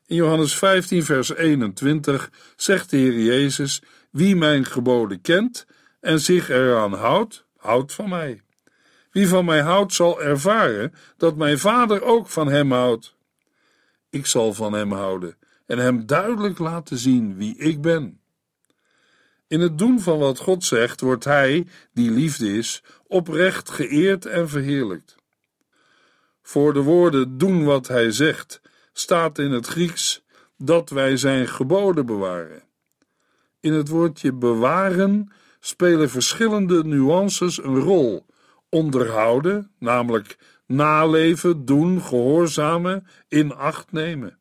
In 0.06 0.16
Johannes 0.16 0.54
15, 0.58 1.04
vers 1.04 1.34
21 1.34 2.30
zegt 2.56 2.90
de 2.90 2.96
Heer 2.96 3.20
Jezus: 3.20 3.82
Wie 4.10 4.36
mijn 4.36 4.64
geboden 4.64 5.20
kent 5.20 5.66
en 6.00 6.20
zich 6.20 6.48
eraan 6.48 6.92
houdt, 6.92 7.44
houdt 7.56 7.92
van 7.92 8.08
mij. 8.08 8.42
Wie 9.10 9.28
van 9.28 9.44
mij 9.44 9.60
houdt, 9.60 9.94
zal 9.94 10.22
ervaren 10.22 10.94
dat 11.16 11.36
mijn 11.36 11.58
Vader 11.58 12.02
ook 12.02 12.28
van 12.28 12.48
hem 12.48 12.72
houdt. 12.72 13.14
Ik 14.10 14.26
zal 14.26 14.54
van 14.54 14.72
hem 14.72 14.92
houden 14.92 15.36
en 15.66 15.78
hem 15.78 16.06
duidelijk 16.06 16.58
laten 16.58 16.98
zien 16.98 17.36
wie 17.36 17.56
ik 17.56 17.80
ben. 17.80 18.20
In 19.46 19.60
het 19.60 19.78
doen 19.78 20.00
van 20.00 20.18
wat 20.18 20.38
God 20.38 20.64
zegt, 20.64 21.00
wordt 21.00 21.24
Hij, 21.24 21.66
die 21.92 22.10
liefde 22.10 22.56
is, 22.56 22.82
oprecht 23.06 23.70
geëerd 23.70 24.26
en 24.26 24.48
verheerlijkt. 24.48 25.16
Voor 26.42 26.72
de 26.72 26.82
woorden 26.82 27.38
doen 27.38 27.64
wat 27.64 27.88
Hij 27.88 28.10
zegt 28.10 28.60
staat 28.96 29.38
in 29.38 29.50
het 29.50 29.66
Grieks 29.66 30.24
dat 30.56 30.90
wij 30.90 31.16
zijn 31.16 31.48
geboden 31.48 32.06
bewaren. 32.06 32.62
In 33.60 33.72
het 33.72 33.88
woordje 33.88 34.32
bewaren 34.32 35.32
spelen 35.60 36.10
verschillende 36.10 36.84
nuances 36.84 37.62
een 37.62 37.78
rol, 37.78 38.26
onderhouden, 38.68 39.70
namelijk 39.78 40.38
naleven, 40.66 41.64
doen, 41.64 42.02
gehoorzamen, 42.02 43.06
in 43.28 43.54
acht 43.54 43.92
nemen. 43.92 44.38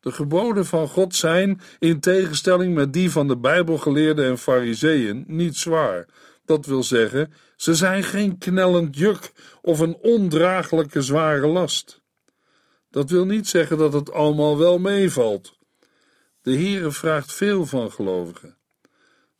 De 0.00 0.12
geboden 0.12 0.66
van 0.66 0.88
God 0.88 1.14
zijn, 1.14 1.60
in 1.78 2.00
tegenstelling 2.00 2.74
met 2.74 2.92
die 2.92 3.10
van 3.10 3.28
de 3.28 3.36
Bijbelgeleerden 3.36 4.24
en 4.24 4.38
Fariseeën, 4.38 5.24
niet 5.26 5.56
zwaar. 5.56 6.06
Dat 6.44 6.66
wil 6.66 6.82
zeggen, 6.82 7.32
ze 7.56 7.74
zijn 7.74 8.02
geen 8.02 8.38
knellend 8.38 8.96
juk 8.96 9.32
of 9.60 9.78
een 9.78 9.96
ondraaglijke 10.00 11.02
zware 11.02 11.46
last. 11.46 12.01
Dat 12.92 13.10
wil 13.10 13.24
niet 13.24 13.48
zeggen 13.48 13.78
dat 13.78 13.92
het 13.92 14.12
allemaal 14.12 14.58
wel 14.58 14.78
meevalt. 14.78 15.58
De 16.42 16.52
Heere 16.52 16.90
vraagt 16.90 17.32
veel 17.32 17.66
van 17.66 17.92
gelovigen. 17.92 18.56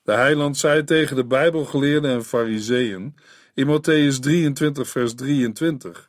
De 0.03 0.13
heiland 0.13 0.59
zei 0.59 0.85
tegen 0.85 1.17
de 1.17 1.25
Bijbelgeleerden 1.25 2.11
en 2.11 2.25
Fariseeën 2.25 3.15
in 3.55 3.67
Matthäus 3.67 4.21
23, 4.21 4.89
vers 4.89 5.15
23: 5.15 6.07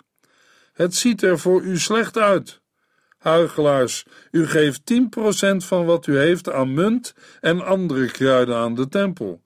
Het 0.73 0.95
ziet 0.95 1.23
er 1.23 1.39
voor 1.39 1.61
u 1.61 1.77
slecht 1.77 2.17
uit. 2.17 2.61
Huigelaars, 3.17 4.05
u 4.31 4.47
geeft 4.47 4.81
10% 4.93 5.55
van 5.57 5.85
wat 5.85 6.07
u 6.07 6.17
heeft 6.17 6.51
aan 6.51 6.73
munt 6.73 7.13
en 7.39 7.65
andere 7.65 8.11
kruiden 8.11 8.55
aan 8.55 8.75
de 8.75 8.87
tempel. 8.87 9.43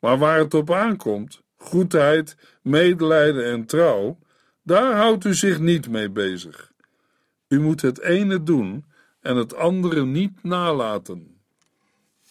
Maar 0.00 0.18
waar 0.18 0.38
het 0.38 0.54
op 0.54 0.70
aankomt, 0.70 1.42
goedheid, 1.56 2.36
medelijden 2.62 3.44
en 3.44 3.66
trouw, 3.66 4.18
daar 4.62 4.96
houdt 4.96 5.24
u 5.24 5.34
zich 5.34 5.58
niet 5.58 5.88
mee 5.88 6.10
bezig. 6.10 6.69
U 7.50 7.60
moet 7.60 7.82
het 7.82 8.00
ene 8.00 8.42
doen 8.42 8.84
en 9.20 9.36
het 9.36 9.54
andere 9.54 10.04
niet 10.04 10.42
nalaten. 10.42 11.40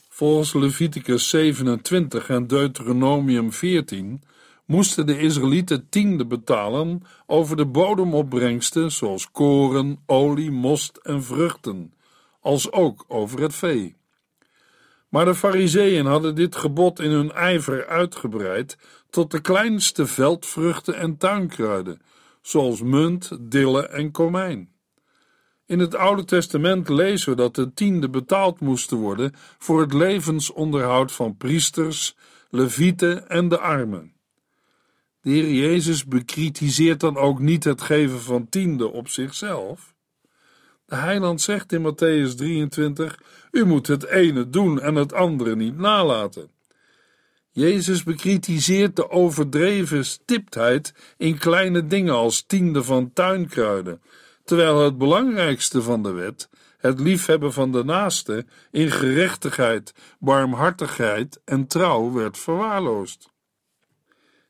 Volgens 0.09 0.53
Leviticus 0.53 1.29
27 1.29 2.29
en 2.29 2.47
Deuteronomium 2.47 3.51
14 3.51 4.23
moesten 4.65 5.05
de 5.05 5.19
Israëlieten 5.19 5.89
tiende 5.89 6.25
betalen 6.25 7.01
over 7.25 7.57
de 7.57 7.65
bodemopbrengsten 7.65 8.91
zoals 8.91 9.31
koren, 9.31 9.99
olie, 10.05 10.51
most 10.51 10.97
en 10.97 11.23
vruchten, 11.23 11.93
als 12.41 12.71
ook 12.71 13.05
over 13.07 13.41
het 13.41 13.55
vee. 13.55 13.95
Maar 15.09 15.25
de 15.25 15.35
Fariseeën 15.35 16.05
hadden 16.05 16.35
dit 16.35 16.55
gebod 16.55 16.99
in 16.99 17.11
hun 17.11 17.31
ijver 17.31 17.87
uitgebreid 17.87 18.77
tot 19.09 19.31
de 19.31 19.41
kleinste 19.41 20.05
veldvruchten 20.07 20.95
en 20.95 21.17
tuinkruiden, 21.17 22.01
zoals 22.41 22.81
munt, 22.81 23.37
dille 23.39 23.87
en 23.87 24.11
komijn. 24.11 24.77
In 25.69 25.79
het 25.79 25.95
Oude 25.95 26.25
Testament 26.25 26.89
lezen 26.89 27.29
we 27.29 27.35
dat 27.35 27.55
de 27.55 27.73
tiende 27.73 28.09
betaald 28.09 28.59
moesten 28.59 28.97
worden 28.97 29.33
voor 29.57 29.81
het 29.81 29.93
levensonderhoud 29.93 31.11
van 31.11 31.37
priesters, 31.37 32.15
levieten 32.49 33.29
en 33.29 33.49
de 33.49 33.59
armen. 33.59 34.13
De 35.21 35.29
Heer 35.29 35.51
Jezus 35.51 36.05
bekritiseert 36.05 36.99
dan 36.99 37.17
ook 37.17 37.39
niet 37.39 37.63
het 37.63 37.81
geven 37.81 38.21
van 38.21 38.49
tiende 38.49 38.87
op 38.87 39.07
zichzelf. 39.07 39.93
De 40.85 40.95
heiland 40.95 41.41
zegt 41.41 41.71
in 41.71 41.93
Matthäus 41.93 42.35
23: 42.35 43.19
U 43.51 43.65
moet 43.65 43.87
het 43.87 44.05
ene 44.05 44.49
doen 44.49 44.81
en 44.81 44.95
het 44.95 45.13
andere 45.13 45.55
niet 45.55 45.77
nalaten. 45.77 46.49
Jezus 47.51 48.03
bekritiseert 48.03 48.95
de 48.95 49.09
overdreven 49.09 50.05
stiptheid 50.05 50.93
in 51.17 51.37
kleine 51.37 51.87
dingen 51.87 52.13
als 52.13 52.41
tiende 52.41 52.83
van 52.83 53.13
tuinkruiden, 53.13 54.01
terwijl 54.49 54.83
het 54.83 54.97
belangrijkste 54.97 55.81
van 55.81 56.03
de 56.03 56.11
wet, 56.11 56.49
het 56.77 56.99
liefhebben 56.99 57.53
van 57.53 57.71
de 57.71 57.83
naaste, 57.83 58.45
in 58.71 58.91
gerechtigheid, 58.91 59.93
barmhartigheid 60.19 61.41
en 61.45 61.67
trouw 61.67 62.11
werd 62.11 62.37
verwaarloosd. 62.37 63.29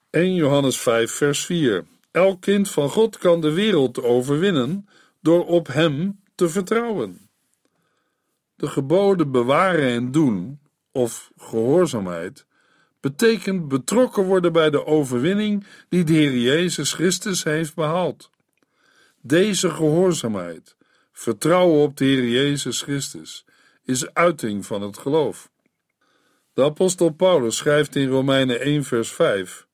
1 0.09 0.33
Johannes 0.33 0.79
5, 0.79 1.12
vers 1.12 1.45
4. 1.45 1.85
Elk 2.12 2.41
kind 2.41 2.69
van 2.69 2.89
God 2.89 3.17
kan 3.17 3.41
de 3.41 3.53
wereld 3.53 4.03
overwinnen 4.03 4.88
door 5.21 5.45
op 5.45 5.67
Hem 5.67 6.19
te 6.35 6.49
vertrouwen. 6.49 7.29
De 8.55 8.67
geboden 8.67 9.31
bewaren 9.31 9.89
en 9.89 10.12
doen, 10.12 10.59
of 10.91 11.31
gehoorzaamheid, 11.38 12.45
betekent 12.99 13.67
betrokken 13.67 14.23
worden 14.23 14.53
bij 14.53 14.69
de 14.69 14.85
overwinning 14.85 15.65
die 15.89 16.03
de 16.03 16.13
Heer 16.13 16.38
Jezus 16.38 16.93
Christus 16.93 17.43
heeft 17.43 17.75
behaald. 17.75 18.29
Deze 19.21 19.69
gehoorzaamheid, 19.69 20.75
vertrouwen 21.12 21.82
op 21.82 21.97
de 21.97 22.05
Heer 22.05 22.29
Jezus 22.29 22.82
Christus, 22.82 23.45
is 23.86 24.13
uiting 24.13 24.65
van 24.65 24.82
het 24.82 24.97
geloof. 24.97 25.51
De 26.53 26.63
apostel 26.63 27.10
Paulus 27.10 27.55
schrijft 27.55 27.95
in 27.95 28.10
Romeinen 28.10 28.60
1 28.60 28.84
vers 28.84 29.12
5 29.12 29.67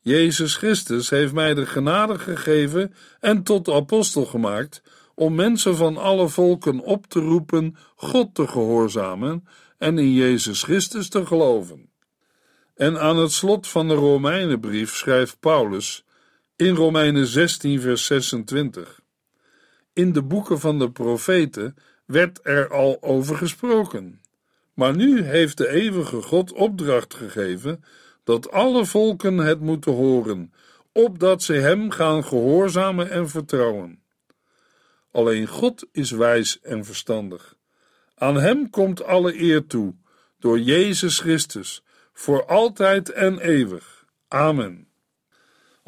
Jezus 0.00 0.56
Christus 0.56 1.10
heeft 1.10 1.32
mij 1.32 1.54
de 1.54 1.66
genade 1.66 2.18
gegeven 2.18 2.94
en 3.20 3.42
tot 3.42 3.68
apostel 3.68 4.24
gemaakt 4.24 4.82
om 5.14 5.34
mensen 5.34 5.76
van 5.76 5.96
alle 5.96 6.28
volken 6.28 6.80
op 6.80 7.06
te 7.06 7.20
roepen 7.20 7.76
God 7.96 8.34
te 8.34 8.46
gehoorzamen 8.46 9.48
en 9.78 9.98
in 9.98 10.12
Jezus 10.12 10.62
Christus 10.62 11.08
te 11.08 11.26
geloven. 11.26 11.90
En 12.74 13.00
aan 13.00 13.16
het 13.16 13.32
slot 13.32 13.68
van 13.68 13.88
de 13.88 13.94
Romeinenbrief 13.94 14.94
schrijft 14.94 15.40
Paulus 15.40 16.04
in 16.58 16.74
Romeinen 16.74 17.26
16 17.26 17.80
vers 17.80 18.06
26 18.06 19.00
In 19.92 20.12
de 20.12 20.22
boeken 20.22 20.60
van 20.60 20.78
de 20.78 20.90
profeten 20.90 21.76
werd 22.04 22.40
er 22.42 22.70
al 22.72 23.02
over 23.02 23.36
gesproken. 23.36 24.20
Maar 24.74 24.96
nu 24.96 25.22
heeft 25.22 25.56
de 25.56 25.68
eeuwige 25.68 26.22
God 26.22 26.52
opdracht 26.52 27.14
gegeven 27.14 27.84
dat 28.24 28.50
alle 28.50 28.84
volken 28.84 29.36
het 29.38 29.60
moeten 29.60 29.92
horen, 29.92 30.52
opdat 30.92 31.42
ze 31.42 31.52
hem 31.52 31.90
gaan 31.90 32.24
gehoorzamen 32.24 33.10
en 33.10 33.28
vertrouwen. 33.28 34.02
Alleen 35.10 35.46
God 35.46 35.86
is 35.92 36.10
wijs 36.10 36.60
en 36.60 36.84
verstandig. 36.84 37.56
Aan 38.14 38.36
hem 38.36 38.70
komt 38.70 39.04
alle 39.04 39.40
eer 39.40 39.66
toe, 39.66 39.94
door 40.38 40.58
Jezus 40.60 41.18
Christus, 41.18 41.82
voor 42.12 42.46
altijd 42.46 43.10
en 43.10 43.38
eeuwig. 43.38 44.06
Amen. 44.28 44.87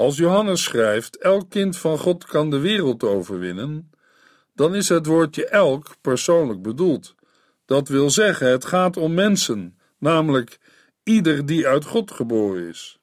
Als 0.00 0.16
Johannes 0.16 0.62
schrijft: 0.62 1.16
Elk 1.16 1.50
kind 1.50 1.76
van 1.76 1.98
God 1.98 2.24
kan 2.24 2.50
de 2.50 2.58
wereld 2.58 3.02
overwinnen, 3.02 3.90
dan 4.54 4.74
is 4.74 4.88
het 4.88 5.06
woordje 5.06 5.46
elk 5.46 5.96
persoonlijk 6.00 6.62
bedoeld. 6.62 7.14
Dat 7.64 7.88
wil 7.88 8.10
zeggen, 8.10 8.50
het 8.50 8.64
gaat 8.64 8.96
om 8.96 9.14
mensen, 9.14 9.78
namelijk 9.98 10.58
ieder 11.02 11.46
die 11.46 11.66
uit 11.66 11.84
God 11.84 12.10
geboren 12.10 12.68
is. 12.68 12.98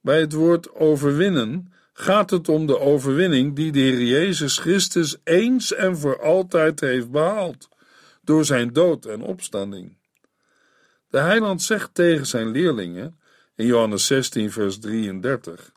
Bij 0.00 0.20
het 0.20 0.32
woord 0.32 0.74
overwinnen 0.74 1.72
gaat 1.92 2.30
het 2.30 2.48
om 2.48 2.66
de 2.66 2.78
overwinning 2.78 3.56
die 3.56 3.72
de 3.72 3.78
Heer 3.78 4.02
Jezus 4.02 4.58
Christus 4.58 5.16
eens 5.24 5.74
en 5.74 5.96
voor 5.96 6.22
altijd 6.22 6.80
heeft 6.80 7.10
behaald 7.10 7.68
door 8.22 8.44
zijn 8.44 8.72
dood 8.72 9.04
en 9.04 9.22
opstanding. 9.22 9.96
De 11.08 11.18
heiland 11.18 11.62
zegt 11.62 11.94
tegen 11.94 12.26
zijn 12.26 12.50
leerlingen 12.50 13.20
in 13.54 13.66
Johannes 13.66 14.06
16, 14.06 14.52
vers 14.52 14.78
33: 14.78 15.74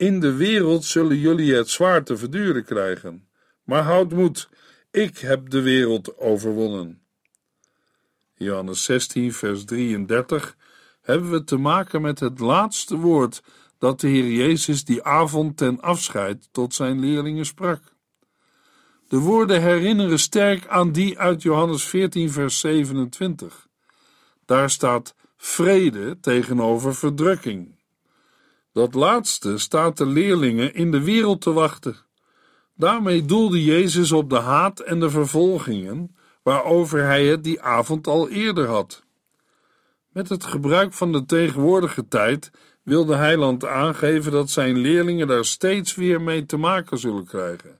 In 0.00 0.20
de 0.20 0.32
wereld 0.32 0.84
zullen 0.84 1.18
jullie 1.18 1.54
het 1.54 1.68
zwaar 1.68 2.04
te 2.04 2.16
verduren 2.16 2.64
krijgen, 2.64 3.28
maar 3.64 3.82
houd 3.82 4.12
moed, 4.12 4.48
ik 4.90 5.18
heb 5.18 5.50
de 5.50 5.60
wereld 5.60 6.18
overwonnen. 6.18 7.02
Johannes 8.34 8.84
16, 8.84 9.32
vers 9.32 9.64
33, 9.64 10.56
hebben 11.00 11.30
we 11.30 11.44
te 11.44 11.56
maken 11.56 12.00
met 12.00 12.20
het 12.20 12.38
laatste 12.38 12.96
woord 12.96 13.42
dat 13.78 14.00
de 14.00 14.08
Heer 14.08 14.30
Jezus 14.30 14.84
die 14.84 15.02
avond 15.02 15.56
ten 15.56 15.80
afscheid 15.80 16.48
tot 16.52 16.74
zijn 16.74 17.00
leerlingen 17.00 17.46
sprak. 17.46 17.82
De 19.08 19.18
woorden 19.18 19.62
herinneren 19.62 20.18
sterk 20.18 20.66
aan 20.66 20.92
die 20.92 21.18
uit 21.18 21.42
Johannes 21.42 21.84
14, 21.84 22.30
vers 22.30 22.60
27. 22.60 23.68
Daar 24.44 24.70
staat 24.70 25.14
vrede 25.36 26.20
tegenover 26.20 26.94
verdrukking. 26.94 27.78
Dat 28.72 28.94
laatste 28.94 29.58
staat 29.58 29.96
de 29.96 30.06
leerlingen 30.06 30.74
in 30.74 30.90
de 30.90 31.02
wereld 31.02 31.40
te 31.40 31.52
wachten. 31.52 31.96
Daarmee 32.74 33.24
doelde 33.24 33.64
Jezus 33.64 34.12
op 34.12 34.30
de 34.30 34.38
haat 34.38 34.80
en 34.80 35.00
de 35.00 35.10
vervolgingen 35.10 36.16
waarover 36.42 37.04
hij 37.04 37.26
het 37.26 37.44
die 37.44 37.62
avond 37.62 38.06
al 38.06 38.28
eerder 38.28 38.68
had. 38.68 39.04
Met 40.08 40.28
het 40.28 40.44
gebruik 40.44 40.92
van 40.92 41.12
de 41.12 41.24
tegenwoordige 41.24 42.08
tijd 42.08 42.50
wil 42.82 43.04
de 43.04 43.14
heiland 43.14 43.66
aangeven 43.66 44.32
dat 44.32 44.50
zijn 44.50 44.78
leerlingen 44.78 45.26
daar 45.26 45.44
steeds 45.44 45.94
weer 45.94 46.20
mee 46.20 46.46
te 46.46 46.56
maken 46.56 46.98
zullen 46.98 47.24
krijgen. 47.24 47.78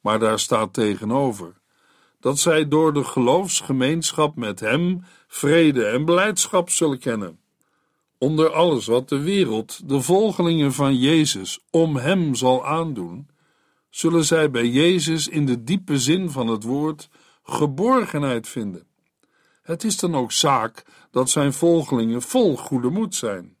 Maar 0.00 0.18
daar 0.18 0.38
staat 0.38 0.72
tegenover 0.72 1.52
dat 2.20 2.38
zij 2.38 2.68
door 2.68 2.92
de 2.92 3.04
geloofsgemeenschap 3.04 4.36
met 4.36 4.60
hem 4.60 5.04
vrede 5.26 5.86
en 5.86 6.04
blijdschap 6.04 6.70
zullen 6.70 6.98
kennen. 6.98 7.38
Onder 8.24 8.52
alles 8.52 8.86
wat 8.86 9.08
de 9.08 9.20
wereld, 9.20 9.88
de 9.88 10.00
volgelingen 10.00 10.72
van 10.72 10.96
Jezus, 10.96 11.58
om 11.70 11.96
hem 11.96 12.34
zal 12.34 12.66
aandoen, 12.66 13.28
zullen 13.90 14.24
zij 14.24 14.50
bij 14.50 14.68
Jezus 14.68 15.28
in 15.28 15.46
de 15.46 15.64
diepe 15.64 15.98
zin 15.98 16.30
van 16.30 16.46
het 16.46 16.62
woord 16.62 17.08
geborgenheid 17.42 18.48
vinden. 18.48 18.86
Het 19.62 19.84
is 19.84 19.96
dan 19.96 20.14
ook 20.14 20.32
zaak 20.32 20.84
dat 21.10 21.30
zijn 21.30 21.52
volgelingen 21.52 22.22
vol 22.22 22.56
goede 22.56 22.88
moed 22.88 23.14
zijn. 23.14 23.56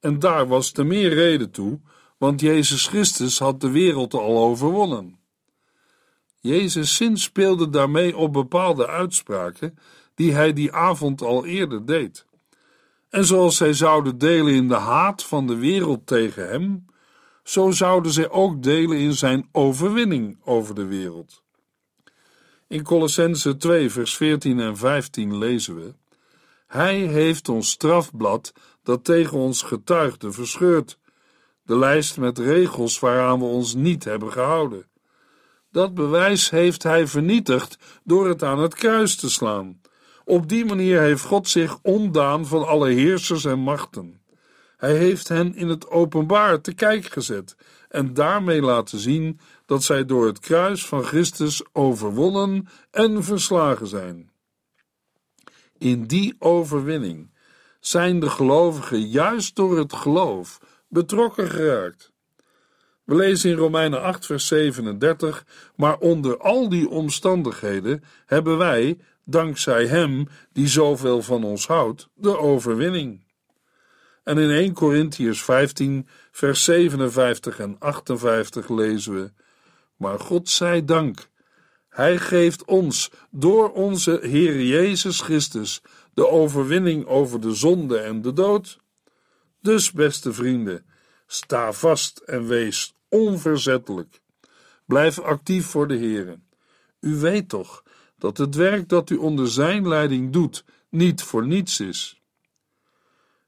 En 0.00 0.18
daar 0.18 0.46
was 0.48 0.70
te 0.70 0.84
meer 0.84 1.14
reden 1.14 1.50
toe, 1.50 1.80
want 2.18 2.40
Jezus 2.40 2.86
Christus 2.86 3.38
had 3.38 3.60
de 3.60 3.70
wereld 3.70 4.14
al 4.14 4.38
overwonnen. 4.38 5.18
Jezus' 6.40 6.96
zin 6.96 7.16
speelde 7.16 7.70
daarmee 7.70 8.16
op 8.16 8.32
bepaalde 8.32 8.86
uitspraken 8.86 9.78
die 10.14 10.32
hij 10.32 10.52
die 10.52 10.72
avond 10.72 11.22
al 11.22 11.44
eerder 11.44 11.86
deed. 11.86 12.25
En 13.10 13.24
zoals 13.24 13.56
zij 13.56 13.72
zouden 13.72 14.18
delen 14.18 14.54
in 14.54 14.68
de 14.68 14.74
haat 14.74 15.24
van 15.24 15.46
de 15.46 15.56
wereld 15.56 16.06
tegen 16.06 16.48
hem, 16.48 16.86
zo 17.42 17.70
zouden 17.70 18.12
zij 18.12 18.30
ook 18.30 18.62
delen 18.62 18.98
in 18.98 19.12
zijn 19.12 19.48
overwinning 19.52 20.38
over 20.44 20.74
de 20.74 20.84
wereld. 20.84 21.42
In 22.68 22.82
Colossense 22.82 23.56
2, 23.56 23.90
vers 23.90 24.16
14 24.16 24.60
en 24.60 24.76
15 24.76 25.38
lezen 25.38 25.74
we: 25.74 25.94
Hij 26.66 26.96
heeft 26.96 27.48
ons 27.48 27.70
strafblad 27.70 28.52
dat 28.82 29.04
tegen 29.04 29.38
ons 29.38 29.62
getuigde 29.62 30.32
verscheurd, 30.32 30.98
de 31.62 31.78
lijst 31.78 32.18
met 32.18 32.38
regels 32.38 32.98
waaraan 32.98 33.38
we 33.38 33.44
ons 33.44 33.74
niet 33.74 34.04
hebben 34.04 34.32
gehouden. 34.32 34.86
Dat 35.70 35.94
bewijs 35.94 36.50
heeft 36.50 36.82
hij 36.82 37.06
vernietigd 37.06 37.78
door 38.04 38.28
het 38.28 38.42
aan 38.42 38.58
het 38.58 38.74
kruis 38.74 39.16
te 39.16 39.30
slaan. 39.30 39.80
Op 40.28 40.48
die 40.48 40.64
manier 40.64 41.00
heeft 41.00 41.24
God 41.24 41.48
zich 41.48 41.78
ontdaan 41.82 42.46
van 42.46 42.66
alle 42.66 42.88
heersers 42.88 43.44
en 43.44 43.58
machten. 43.58 44.20
Hij 44.76 44.96
heeft 44.96 45.28
hen 45.28 45.54
in 45.54 45.68
het 45.68 45.90
openbaar 45.90 46.60
te 46.60 46.74
kijk 46.74 47.04
gezet 47.04 47.56
en 47.88 48.14
daarmee 48.14 48.62
laten 48.62 48.98
zien 48.98 49.40
dat 49.66 49.82
zij 49.82 50.04
door 50.04 50.26
het 50.26 50.38
kruis 50.38 50.86
van 50.86 51.02
Christus 51.02 51.64
overwonnen 51.72 52.68
en 52.90 53.24
verslagen 53.24 53.86
zijn. 53.86 54.30
In 55.78 56.06
die 56.06 56.36
overwinning 56.38 57.30
zijn 57.80 58.20
de 58.20 58.30
gelovigen 58.30 59.08
juist 59.08 59.56
door 59.56 59.78
het 59.78 59.92
geloof 59.92 60.60
betrokken 60.88 61.50
geraakt. 61.50 62.12
We 63.04 63.14
lezen 63.14 63.50
in 63.50 63.56
Romeinen 63.56 64.02
8, 64.02 64.26
vers 64.26 64.46
37, 64.46 65.46
maar 65.76 65.98
onder 65.98 66.38
al 66.38 66.68
die 66.68 66.88
omstandigheden 66.88 68.02
hebben 68.24 68.58
wij, 68.58 68.98
dankzij 69.26 69.86
Hem 69.86 70.28
die 70.52 70.68
zoveel 70.68 71.22
van 71.22 71.44
ons 71.44 71.66
houdt, 71.66 72.08
de 72.14 72.38
overwinning. 72.38 73.24
En 74.24 74.38
in 74.38 74.50
1 74.50 74.72
Corinthians 74.72 75.42
15, 75.42 76.08
vers 76.30 76.64
57 76.64 77.58
en 77.58 77.76
58 77.78 78.68
lezen 78.68 79.14
we: 79.14 79.32
Maar 79.96 80.20
God 80.20 80.48
zij 80.48 80.84
dank, 80.84 81.28
Hij 81.88 82.18
geeft 82.18 82.64
ons 82.64 83.10
door 83.30 83.72
onze 83.72 84.18
Heer 84.22 84.62
Jezus 84.62 85.20
Christus 85.20 85.82
de 86.14 86.28
overwinning 86.28 87.06
over 87.06 87.40
de 87.40 87.54
zonde 87.54 87.98
en 87.98 88.22
de 88.22 88.32
dood. 88.32 88.78
Dus, 89.60 89.92
beste 89.92 90.32
vrienden, 90.32 90.86
sta 91.26 91.72
vast 91.72 92.18
en 92.18 92.46
wees 92.46 92.94
onverzettelijk. 93.08 94.20
Blijf 94.84 95.18
actief 95.18 95.66
voor 95.66 95.88
de 95.88 95.96
Heer. 95.96 96.38
U 97.00 97.14
weet 97.14 97.48
toch 97.48 97.82
dat 98.18 98.36
het 98.36 98.54
werk 98.54 98.88
dat 98.88 99.10
u 99.10 99.16
onder 99.16 99.48
Zijn 99.48 99.88
leiding 99.88 100.32
doet 100.32 100.64
niet 100.88 101.22
voor 101.22 101.46
niets 101.46 101.80
is. 101.80 102.20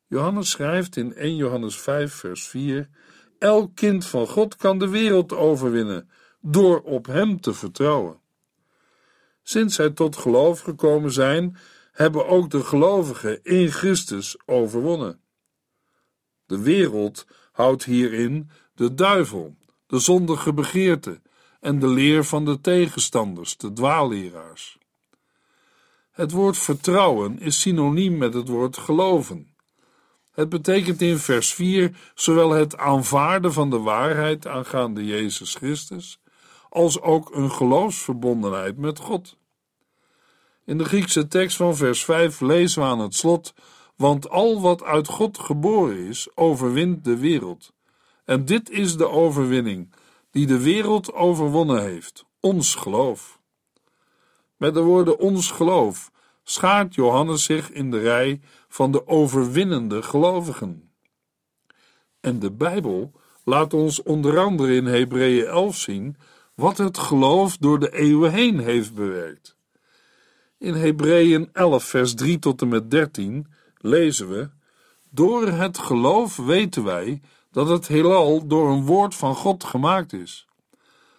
Johannes 0.06 0.50
schrijft 0.50 0.96
in 0.96 1.14
1 1.14 1.36
Johannes 1.36 1.78
5, 1.78 2.12
vers 2.12 2.48
4: 2.48 2.88
Elk 3.38 3.74
kind 3.74 4.06
van 4.06 4.26
God 4.26 4.56
kan 4.56 4.78
de 4.78 4.88
wereld 4.88 5.32
overwinnen 5.32 6.10
door 6.40 6.80
op 6.80 7.06
Hem 7.06 7.40
te 7.40 7.54
vertrouwen. 7.54 8.20
Sinds 9.42 9.74
zij 9.74 9.90
tot 9.90 10.16
geloof 10.16 10.60
gekomen 10.60 11.12
zijn, 11.12 11.56
hebben 11.92 12.26
ook 12.26 12.50
de 12.50 12.64
gelovigen 12.64 13.42
in 13.42 13.68
Christus 13.68 14.36
overwonnen. 14.46 15.20
De 16.46 16.58
wereld 16.58 17.26
houdt 17.52 17.84
hierin 17.84 18.50
de 18.74 18.94
duivel, 18.94 19.56
de 19.86 19.98
zondige 19.98 20.52
begeerte 20.52 21.20
en 21.60 21.78
de 21.78 21.88
leer 21.88 22.24
van 22.24 22.44
de 22.44 22.60
tegenstanders, 22.60 23.56
de 23.56 23.72
dwaalleraars. 23.72 24.78
Het 26.10 26.30
woord 26.30 26.58
vertrouwen 26.58 27.40
is 27.40 27.60
synoniem 27.60 28.16
met 28.16 28.34
het 28.34 28.48
woord 28.48 28.76
geloven. 28.76 29.54
Het 30.32 30.48
betekent 30.48 31.02
in 31.02 31.18
vers 31.18 31.54
4 31.54 31.96
zowel 32.14 32.50
het 32.50 32.76
aanvaarden 32.76 33.52
van 33.52 33.70
de 33.70 33.78
waarheid 33.78 34.46
aangaande 34.46 35.04
Jezus 35.04 35.54
Christus, 35.54 36.20
als 36.68 37.00
ook 37.00 37.34
een 37.34 37.50
geloofsverbondenheid 37.50 38.76
met 38.76 38.98
God. 38.98 39.36
In 40.64 40.78
de 40.78 40.84
Griekse 40.84 41.28
tekst 41.28 41.56
van 41.56 41.76
vers 41.76 42.04
5 42.04 42.40
lezen 42.40 42.82
we 42.82 42.88
aan 42.88 43.00
het 43.00 43.14
slot: 43.14 43.54
Want 43.96 44.28
al 44.28 44.60
wat 44.60 44.82
uit 44.82 45.08
God 45.08 45.38
geboren 45.38 45.98
is, 45.98 46.28
overwint 46.34 47.04
de 47.04 47.16
wereld. 47.16 47.72
En 48.24 48.44
dit 48.44 48.70
is 48.70 48.96
de 48.96 49.08
overwinning 49.08 49.92
die 50.30 50.46
de 50.46 50.58
wereld 50.58 51.12
overwonnen 51.12 51.82
heeft: 51.82 52.24
ons 52.40 52.74
geloof. 52.74 53.40
Met 54.56 54.74
de 54.74 54.80
woorden 54.80 55.18
ons 55.18 55.50
geloof 55.50 56.10
schaart 56.42 56.94
Johannes 56.94 57.44
zich 57.44 57.70
in 57.70 57.90
de 57.90 57.98
rij 57.98 58.40
van 58.68 58.92
de 58.92 59.06
overwinnende 59.06 60.02
gelovigen. 60.02 60.90
En 62.20 62.38
de 62.38 62.50
Bijbel 62.50 63.12
laat 63.44 63.74
ons 63.74 64.02
onder 64.02 64.38
andere 64.38 64.74
in 64.74 64.86
Hebreeën 64.86 65.46
11 65.46 65.76
zien 65.76 66.16
wat 66.54 66.78
het 66.78 66.98
geloof 66.98 67.56
door 67.56 67.78
de 67.78 67.92
eeuwen 67.92 68.32
heen 68.32 68.58
heeft 68.58 68.94
bewerkt. 68.94 69.56
In 70.58 70.74
Hebreeën 70.74 71.48
11, 71.52 71.84
vers 71.84 72.14
3 72.14 72.38
tot 72.38 72.62
en 72.62 72.68
met 72.68 72.90
13 72.90 73.46
lezen 73.76 74.28
we: 74.28 74.48
Door 75.10 75.46
het 75.46 75.78
geloof 75.78 76.36
weten 76.36 76.84
wij 76.84 77.20
dat 77.50 77.68
het 77.68 77.86
heelal 77.86 78.46
door 78.46 78.70
een 78.70 78.84
woord 78.84 79.14
van 79.14 79.34
God 79.34 79.64
gemaakt 79.64 80.12
is, 80.12 80.46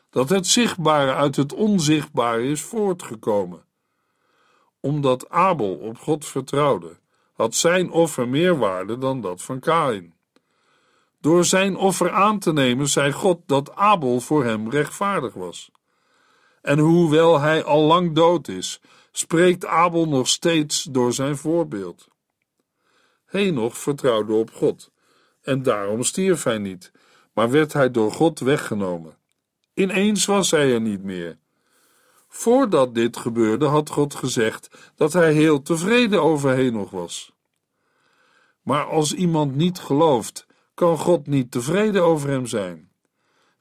dat 0.09 0.29
het 0.29 0.47
zichtbare 0.47 1.13
uit 1.13 1.35
het 1.35 1.53
onzichtbare 1.53 2.43
is 2.43 2.61
voortgekomen. 2.61 3.65
Omdat 4.79 5.29
Abel 5.29 5.75
op 5.75 5.97
God 5.97 6.25
vertrouwde, 6.25 6.99
had 7.33 7.55
zijn 7.55 7.91
offer 7.91 8.27
meer 8.27 8.57
waarde 8.57 8.97
dan 8.97 9.21
dat 9.21 9.41
van 9.41 9.59
Kain. 9.59 10.13
Door 11.21 11.45
zijn 11.45 11.75
offer 11.75 12.11
aan 12.11 12.39
te 12.39 12.53
nemen, 12.53 12.87
zei 12.87 13.11
God 13.11 13.39
dat 13.45 13.75
Abel 13.75 14.19
voor 14.19 14.45
hem 14.45 14.69
rechtvaardig 14.69 15.33
was. 15.33 15.71
En 16.61 16.79
hoewel 16.79 17.39
hij 17.39 17.63
al 17.63 17.81
lang 17.81 18.15
dood 18.15 18.47
is, 18.47 18.81
spreekt 19.11 19.65
Abel 19.65 20.07
nog 20.07 20.27
steeds 20.27 20.83
door 20.83 21.13
zijn 21.13 21.37
voorbeeld. 21.37 22.07
Henoch 23.25 23.77
vertrouwde 23.77 24.33
op 24.33 24.51
God, 24.53 24.91
en 25.49 25.63
daarom 25.63 26.03
stierf 26.03 26.43
hij 26.43 26.57
niet, 26.57 26.91
maar 27.33 27.49
werd 27.49 27.73
hij 27.73 27.91
door 27.91 28.11
God 28.11 28.39
weggenomen. 28.39 29.17
Ineens 29.73 30.25
was 30.25 30.51
hij 30.51 30.73
er 30.73 30.81
niet 30.81 31.03
meer. 31.03 31.37
Voordat 32.27 32.95
dit 32.95 33.17
gebeurde 33.17 33.65
had 33.65 33.89
God 33.89 34.15
gezegd 34.15 34.69
dat 34.95 35.13
hij 35.13 35.33
heel 35.33 35.61
tevreden 35.61 36.21
over 36.21 36.49
Henoch 36.49 36.89
was. 36.89 37.33
Maar 38.61 38.85
als 38.85 39.13
iemand 39.13 39.55
niet 39.55 39.79
gelooft, 39.79 40.45
kan 40.73 40.97
God 40.97 41.27
niet 41.27 41.51
tevreden 41.51 42.03
over 42.03 42.29
hem 42.29 42.45
zijn. 42.45 42.91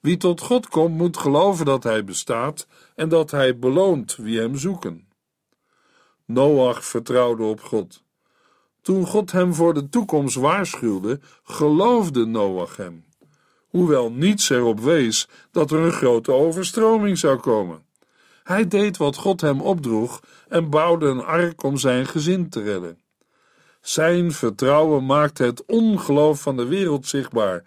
Wie 0.01 0.17
tot 0.17 0.41
God 0.41 0.69
komt, 0.69 0.97
moet 0.97 1.17
geloven 1.17 1.65
dat 1.65 1.83
hij 1.83 2.05
bestaat 2.05 2.67
en 2.95 3.09
dat 3.09 3.31
hij 3.31 3.59
beloont 3.59 4.17
wie 4.17 4.39
hem 4.41 4.57
zoeken. 4.57 5.09
Noach 6.25 6.85
vertrouwde 6.85 7.43
op 7.43 7.61
God. 7.61 8.07
Toen 8.89 9.07
God 9.07 9.33
hem 9.33 9.55
voor 9.55 9.75
de 9.75 9.89
toekomst 9.89 10.37
waarschuwde, 10.37 11.21
geloofde 11.43 12.25
Noach 12.25 12.77
hem, 12.77 13.05
hoewel 13.67 14.13
niets 14.13 14.51
erop 14.51 14.81
wees 14.81 15.29
dat 15.51 15.71
er 15.71 15.79
een 15.79 15.93
grote 15.93 16.33
overstroming 16.33 17.19
zou 17.19 17.39
komen. 17.39 17.83
Hij 18.43 18.69
deed 18.69 18.97
wat 18.97 19.17
God 19.17 19.41
hem 19.41 19.61
opdroeg 19.61 20.21
en 20.49 20.71
bouwde 20.71 21.07
een 21.07 21.25
ark 21.25 21.63
om 21.63 21.77
zijn 21.77 22.07
gezin 22.07 22.49
te 22.49 22.63
redden. 22.63 23.01
Zijn 23.81 24.33
vertrouwen 24.33 25.07
maakte 25.07 25.45
het 25.45 25.65
ongeloof 25.67 26.41
van 26.41 26.57
de 26.57 26.67
wereld 26.67 27.07
zichtbaar, 27.07 27.63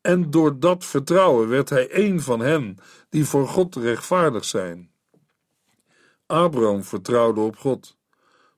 en 0.00 0.30
door 0.30 0.58
dat 0.58 0.84
vertrouwen 0.84 1.48
werd 1.48 1.68
hij 1.68 1.88
een 1.90 2.20
van 2.20 2.40
hen 2.40 2.78
die 3.08 3.24
voor 3.24 3.48
God 3.48 3.76
rechtvaardig 3.76 4.44
zijn. 4.44 4.90
Abraham 6.26 6.84
vertrouwde 6.84 7.40
op 7.40 7.56
God. 7.56 7.96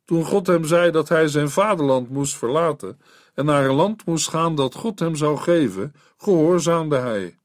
Toen 0.07 0.25
God 0.25 0.47
hem 0.47 0.65
zei 0.65 0.91
dat 0.91 1.09
hij 1.09 1.29
zijn 1.29 1.51
vaderland 1.51 2.11
moest 2.11 2.37
verlaten 2.37 3.01
en 3.35 3.45
naar 3.45 3.65
een 3.65 3.75
land 3.75 4.07
moest 4.07 4.29
gaan 4.29 4.55
dat 4.55 4.75
God 4.75 4.99
hem 4.99 5.17
zou 5.17 5.37
geven, 5.37 5.95
gehoorzaamde 6.17 6.97
hij. 6.97 7.39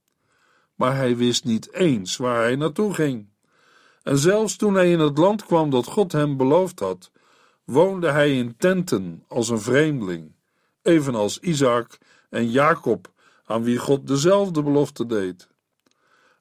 Maar 0.76 0.96
hij 0.96 1.18
wist 1.18 1.44
niet 1.46 1.74
eens 1.74 2.18
waar 2.18 2.42
hij 2.42 2.56
naartoe 2.56 2.94
ging. 2.94 3.30
En 4.04 4.18
zelfs 4.18 4.56
toen 4.56 4.74
hij 4.74 4.92
in 4.92 5.00
het 5.00 5.18
land 5.18 5.46
kwam 5.46 5.70
dat 5.70 5.86
God 5.86 6.12
hem 6.12 6.38
beloofd 6.38 6.80
had, 6.80 7.12
woonde 7.64 8.12
hij 8.12 8.38
in 8.38 8.58
tenten 8.58 9.24
als 9.28 9.50
een 9.50 9.62
vreemdeling, 9.62 10.36
evenals 10.82 11.40
Isaac 11.40 11.98
en 12.30 12.52
Jacob, 12.52 13.12
aan 13.46 13.64
wie 13.64 13.78
God 13.78 14.08
dezelfde 14.08 14.64
belofte 14.64 15.06
deed. 15.06 15.50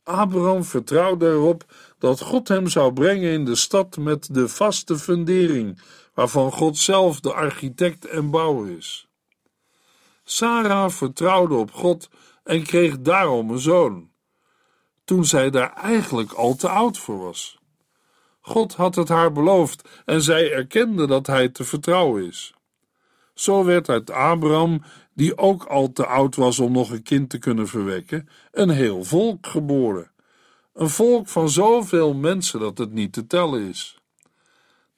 Abraham 0.02 0.64
vertrouwde 0.64 1.26
erop 1.26 1.64
dat 1.98 2.20
God 2.20 2.48
hem 2.48 2.68
zou 2.68 2.92
brengen 2.92 3.33
in 3.33 3.44
de 3.44 3.54
stad 3.54 3.96
met 3.96 4.35
de 4.35 4.48
vaste 4.48 4.98
fundering, 4.98 5.80
waarvan 6.20 6.52
God 6.52 6.76
zelf 6.78 7.20
de 7.20 7.33
architect 7.33 8.06
en 8.06 8.30
bouwer 8.30 8.76
is. 8.76 9.09
Sarah 10.24 10.90
vertrouwde 10.90 11.54
op 11.54 11.72
God 11.72 12.09
en 12.44 12.62
kreeg 12.62 13.00
daarom 13.00 13.50
een 13.50 13.59
zoon, 13.59 14.11
toen 15.04 15.24
zij 15.24 15.50
daar 15.50 15.72
eigenlijk 15.72 16.33
al 16.33 16.54
te 16.54 16.68
oud 16.68 16.98
voor 16.98 17.18
was. 17.18 17.59
God 18.40 18.74
had 18.74 18.94
het 18.94 19.09
haar 19.09 19.33
beloofd 19.33 19.88
en 20.04 20.22
zij 20.22 20.52
erkende 20.52 21.06
dat 21.06 21.26
hij 21.26 21.48
te 21.48 21.64
vertrouwen 21.64 22.26
is. 22.26 22.54
Zo 23.35 23.64
werd 23.64 23.88
uit 23.88 24.11
Abraham, 24.11 24.83
die 25.14 25.38
ook 25.38 25.64
al 25.64 25.92
te 25.92 26.06
oud 26.06 26.37
was 26.37 26.59
om 26.59 26.72
nog 26.72 26.90
een 26.90 27.02
kind 27.02 27.30
te 27.30 27.38
kunnen 27.38 27.68
verwekken, 27.68 28.28
een 28.50 28.70
heel 28.70 29.04
volk 29.04 29.46
geboren. 29.46 30.11
Een 30.74 30.90
volk 30.90 31.28
van 31.28 31.50
zoveel 31.50 32.14
mensen 32.14 32.61
dat 32.61 32.78
het 32.78 32.92
niet 32.92 33.12
te 33.12 33.26
tellen 33.26 33.68
is. 33.68 33.99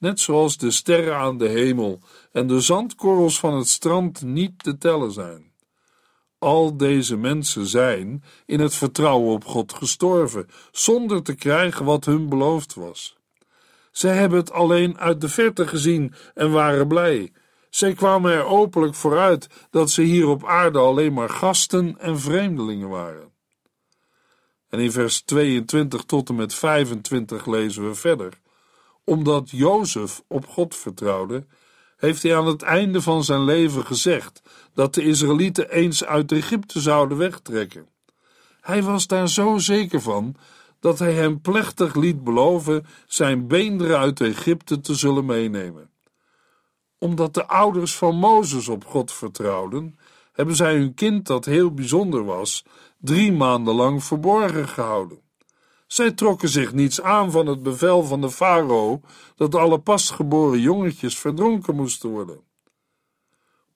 Net 0.03 0.19
zoals 0.19 0.57
de 0.57 0.71
sterren 0.71 1.15
aan 1.15 1.37
de 1.37 1.47
hemel 1.47 1.99
en 2.31 2.47
de 2.47 2.59
zandkorrels 2.59 3.39
van 3.39 3.53
het 3.53 3.67
strand 3.67 4.21
niet 4.21 4.63
te 4.63 4.77
tellen 4.77 5.11
zijn. 5.11 5.51
Al 6.37 6.77
deze 6.77 7.17
mensen 7.17 7.65
zijn 7.65 8.23
in 8.45 8.59
het 8.59 8.75
vertrouwen 8.75 9.33
op 9.33 9.45
God 9.45 9.73
gestorven, 9.73 10.49
zonder 10.71 11.23
te 11.23 11.35
krijgen 11.35 11.85
wat 11.85 12.05
hun 12.05 12.29
beloofd 12.29 12.73
was. 12.73 13.17
Zij 13.91 14.15
hebben 14.15 14.39
het 14.39 14.51
alleen 14.51 14.97
uit 14.97 15.21
de 15.21 15.29
verte 15.29 15.67
gezien 15.67 16.13
en 16.33 16.51
waren 16.51 16.87
blij. 16.87 17.31
Zij 17.69 17.93
kwamen 17.93 18.31
er 18.31 18.45
openlijk 18.45 18.95
vooruit 18.95 19.47
dat 19.69 19.89
ze 19.89 20.01
hier 20.01 20.27
op 20.27 20.45
aarde 20.45 20.79
alleen 20.79 21.13
maar 21.13 21.29
gasten 21.29 21.99
en 21.99 22.19
vreemdelingen 22.19 22.89
waren. 22.89 23.31
En 24.69 24.79
in 24.79 24.91
vers 24.91 25.21
22 25.21 26.03
tot 26.03 26.29
en 26.29 26.35
met 26.35 26.53
25 26.53 27.45
lezen 27.45 27.87
we 27.87 27.95
verder. 27.95 28.41
Omdat 29.03 29.49
Jozef 29.49 30.23
op 30.27 30.47
God 30.47 30.75
vertrouwde, 30.75 31.45
heeft 31.97 32.23
hij 32.23 32.37
aan 32.37 32.47
het 32.47 32.61
einde 32.61 33.01
van 33.01 33.23
zijn 33.23 33.43
leven 33.43 33.85
gezegd 33.85 34.41
dat 34.73 34.93
de 34.93 35.03
Israëlieten 35.03 35.69
eens 35.69 36.05
uit 36.05 36.31
Egypte 36.31 36.81
zouden 36.81 37.17
wegtrekken. 37.17 37.87
Hij 38.61 38.83
was 38.83 39.07
daar 39.07 39.29
zo 39.29 39.57
zeker 39.57 40.01
van 40.01 40.35
dat 40.79 40.99
hij 40.99 41.13
hem 41.13 41.41
plechtig 41.41 41.95
liet 41.95 42.23
beloven 42.23 42.85
zijn 43.07 43.47
beenderen 43.47 43.97
uit 43.97 44.21
Egypte 44.21 44.81
te 44.81 44.95
zullen 44.95 45.25
meenemen. 45.25 45.89
Omdat 46.97 47.33
de 47.33 47.47
ouders 47.47 47.95
van 47.95 48.15
Mozes 48.15 48.67
op 48.67 48.85
God 48.85 49.11
vertrouwden, 49.11 49.99
hebben 50.31 50.55
zij 50.55 50.75
hun 50.75 50.93
kind 50.93 51.27
dat 51.27 51.45
heel 51.45 51.73
bijzonder 51.73 52.23
was, 52.25 52.65
drie 52.97 53.31
maanden 53.31 53.73
lang 53.73 54.03
verborgen 54.03 54.67
gehouden. 54.67 55.21
Zij 55.93 56.11
trokken 56.11 56.49
zich 56.49 56.73
niets 56.73 57.01
aan 57.01 57.31
van 57.31 57.47
het 57.47 57.63
bevel 57.63 58.03
van 58.03 58.21
de 58.21 58.31
farao 58.31 59.01
dat 59.35 59.55
alle 59.55 59.79
pasgeboren 59.79 60.59
jongetjes 60.59 61.17
verdronken 61.17 61.75
moesten 61.75 62.09
worden. 62.09 62.41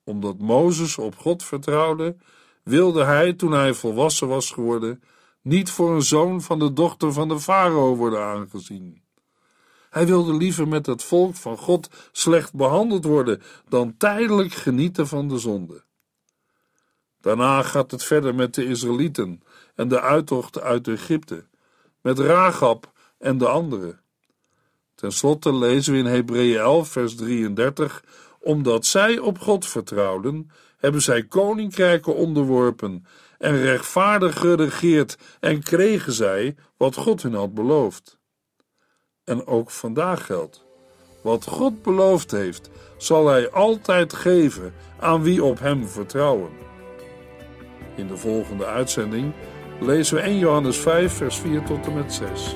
Omdat 0.03 0.37
Mozes 0.37 0.97
op 0.97 1.15
God 1.15 1.43
vertrouwde, 1.43 2.15
wilde 2.63 3.03
hij, 3.03 3.33
toen 3.33 3.51
hij 3.51 3.73
volwassen 3.73 4.27
was 4.27 4.51
geworden, 4.51 5.03
niet 5.41 5.69
voor 5.69 5.95
een 5.95 6.01
zoon 6.01 6.41
van 6.41 6.59
de 6.59 6.73
dochter 6.73 7.13
van 7.13 7.27
de 7.27 7.39
farao 7.39 7.95
worden 7.95 8.23
aangezien. 8.23 9.01
Hij 9.89 10.05
wilde 10.05 10.33
liever 10.33 10.67
met 10.67 10.85
het 10.85 11.03
volk 11.03 11.35
van 11.35 11.57
God 11.57 11.89
slecht 12.11 12.53
behandeld 12.53 13.03
worden 13.03 13.41
dan 13.69 13.97
tijdelijk 13.97 14.53
genieten 14.53 15.07
van 15.07 15.27
de 15.27 15.37
zonde. 15.37 15.83
Daarna 17.21 17.61
gaat 17.61 17.91
het 17.91 18.03
verder 18.03 18.35
met 18.35 18.53
de 18.55 18.65
Israëlieten 18.65 19.41
en 19.75 19.87
de 19.87 20.01
uittocht 20.01 20.59
uit 20.59 20.87
Egypte, 20.87 21.45
met 22.01 22.19
Ragab 22.19 22.91
en 23.17 23.37
de 23.37 23.47
anderen. 23.47 23.99
Ten 24.95 25.11
slotte 25.11 25.53
lezen 25.53 25.93
we 25.93 25.99
in 25.99 26.05
Hebreeën 26.05 26.59
11, 26.59 26.89
vers 26.89 27.15
33: 27.15 28.03
Omdat 28.39 28.85
zij 28.85 29.19
op 29.19 29.39
God 29.39 29.65
vertrouwden, 29.65 30.51
hebben 30.77 31.01
zij 31.01 31.23
koninkrijken 31.23 32.15
onderworpen 32.15 33.05
en 33.37 33.57
rechtvaardig 33.57 34.39
geregeerd 34.39 35.17
en 35.39 35.63
kregen 35.63 36.13
zij 36.13 36.55
wat 36.77 36.95
God 36.95 37.21
hun 37.21 37.33
had 37.33 37.53
beloofd. 37.53 38.17
En 39.23 39.47
ook 39.47 39.71
vandaag 39.71 40.25
geldt: 40.25 40.65
wat 41.21 41.45
God 41.45 41.81
beloofd 41.81 42.31
heeft, 42.31 42.69
zal 42.97 43.27
Hij 43.27 43.51
altijd 43.51 44.13
geven 44.13 44.73
aan 44.99 45.23
wie 45.23 45.43
op 45.43 45.59
Hem 45.59 45.87
vertrouwen. 45.87 46.51
In 47.95 48.07
de 48.07 48.17
volgende 48.17 48.65
uitzending 48.65 49.33
lezen 49.79 50.15
we 50.15 50.21
1 50.21 50.37
Johannes 50.37 50.77
5, 50.77 51.13
vers 51.13 51.35
4 51.35 51.63
tot 51.63 51.87
en 51.87 51.93
met 51.93 52.13
6. 52.13 52.55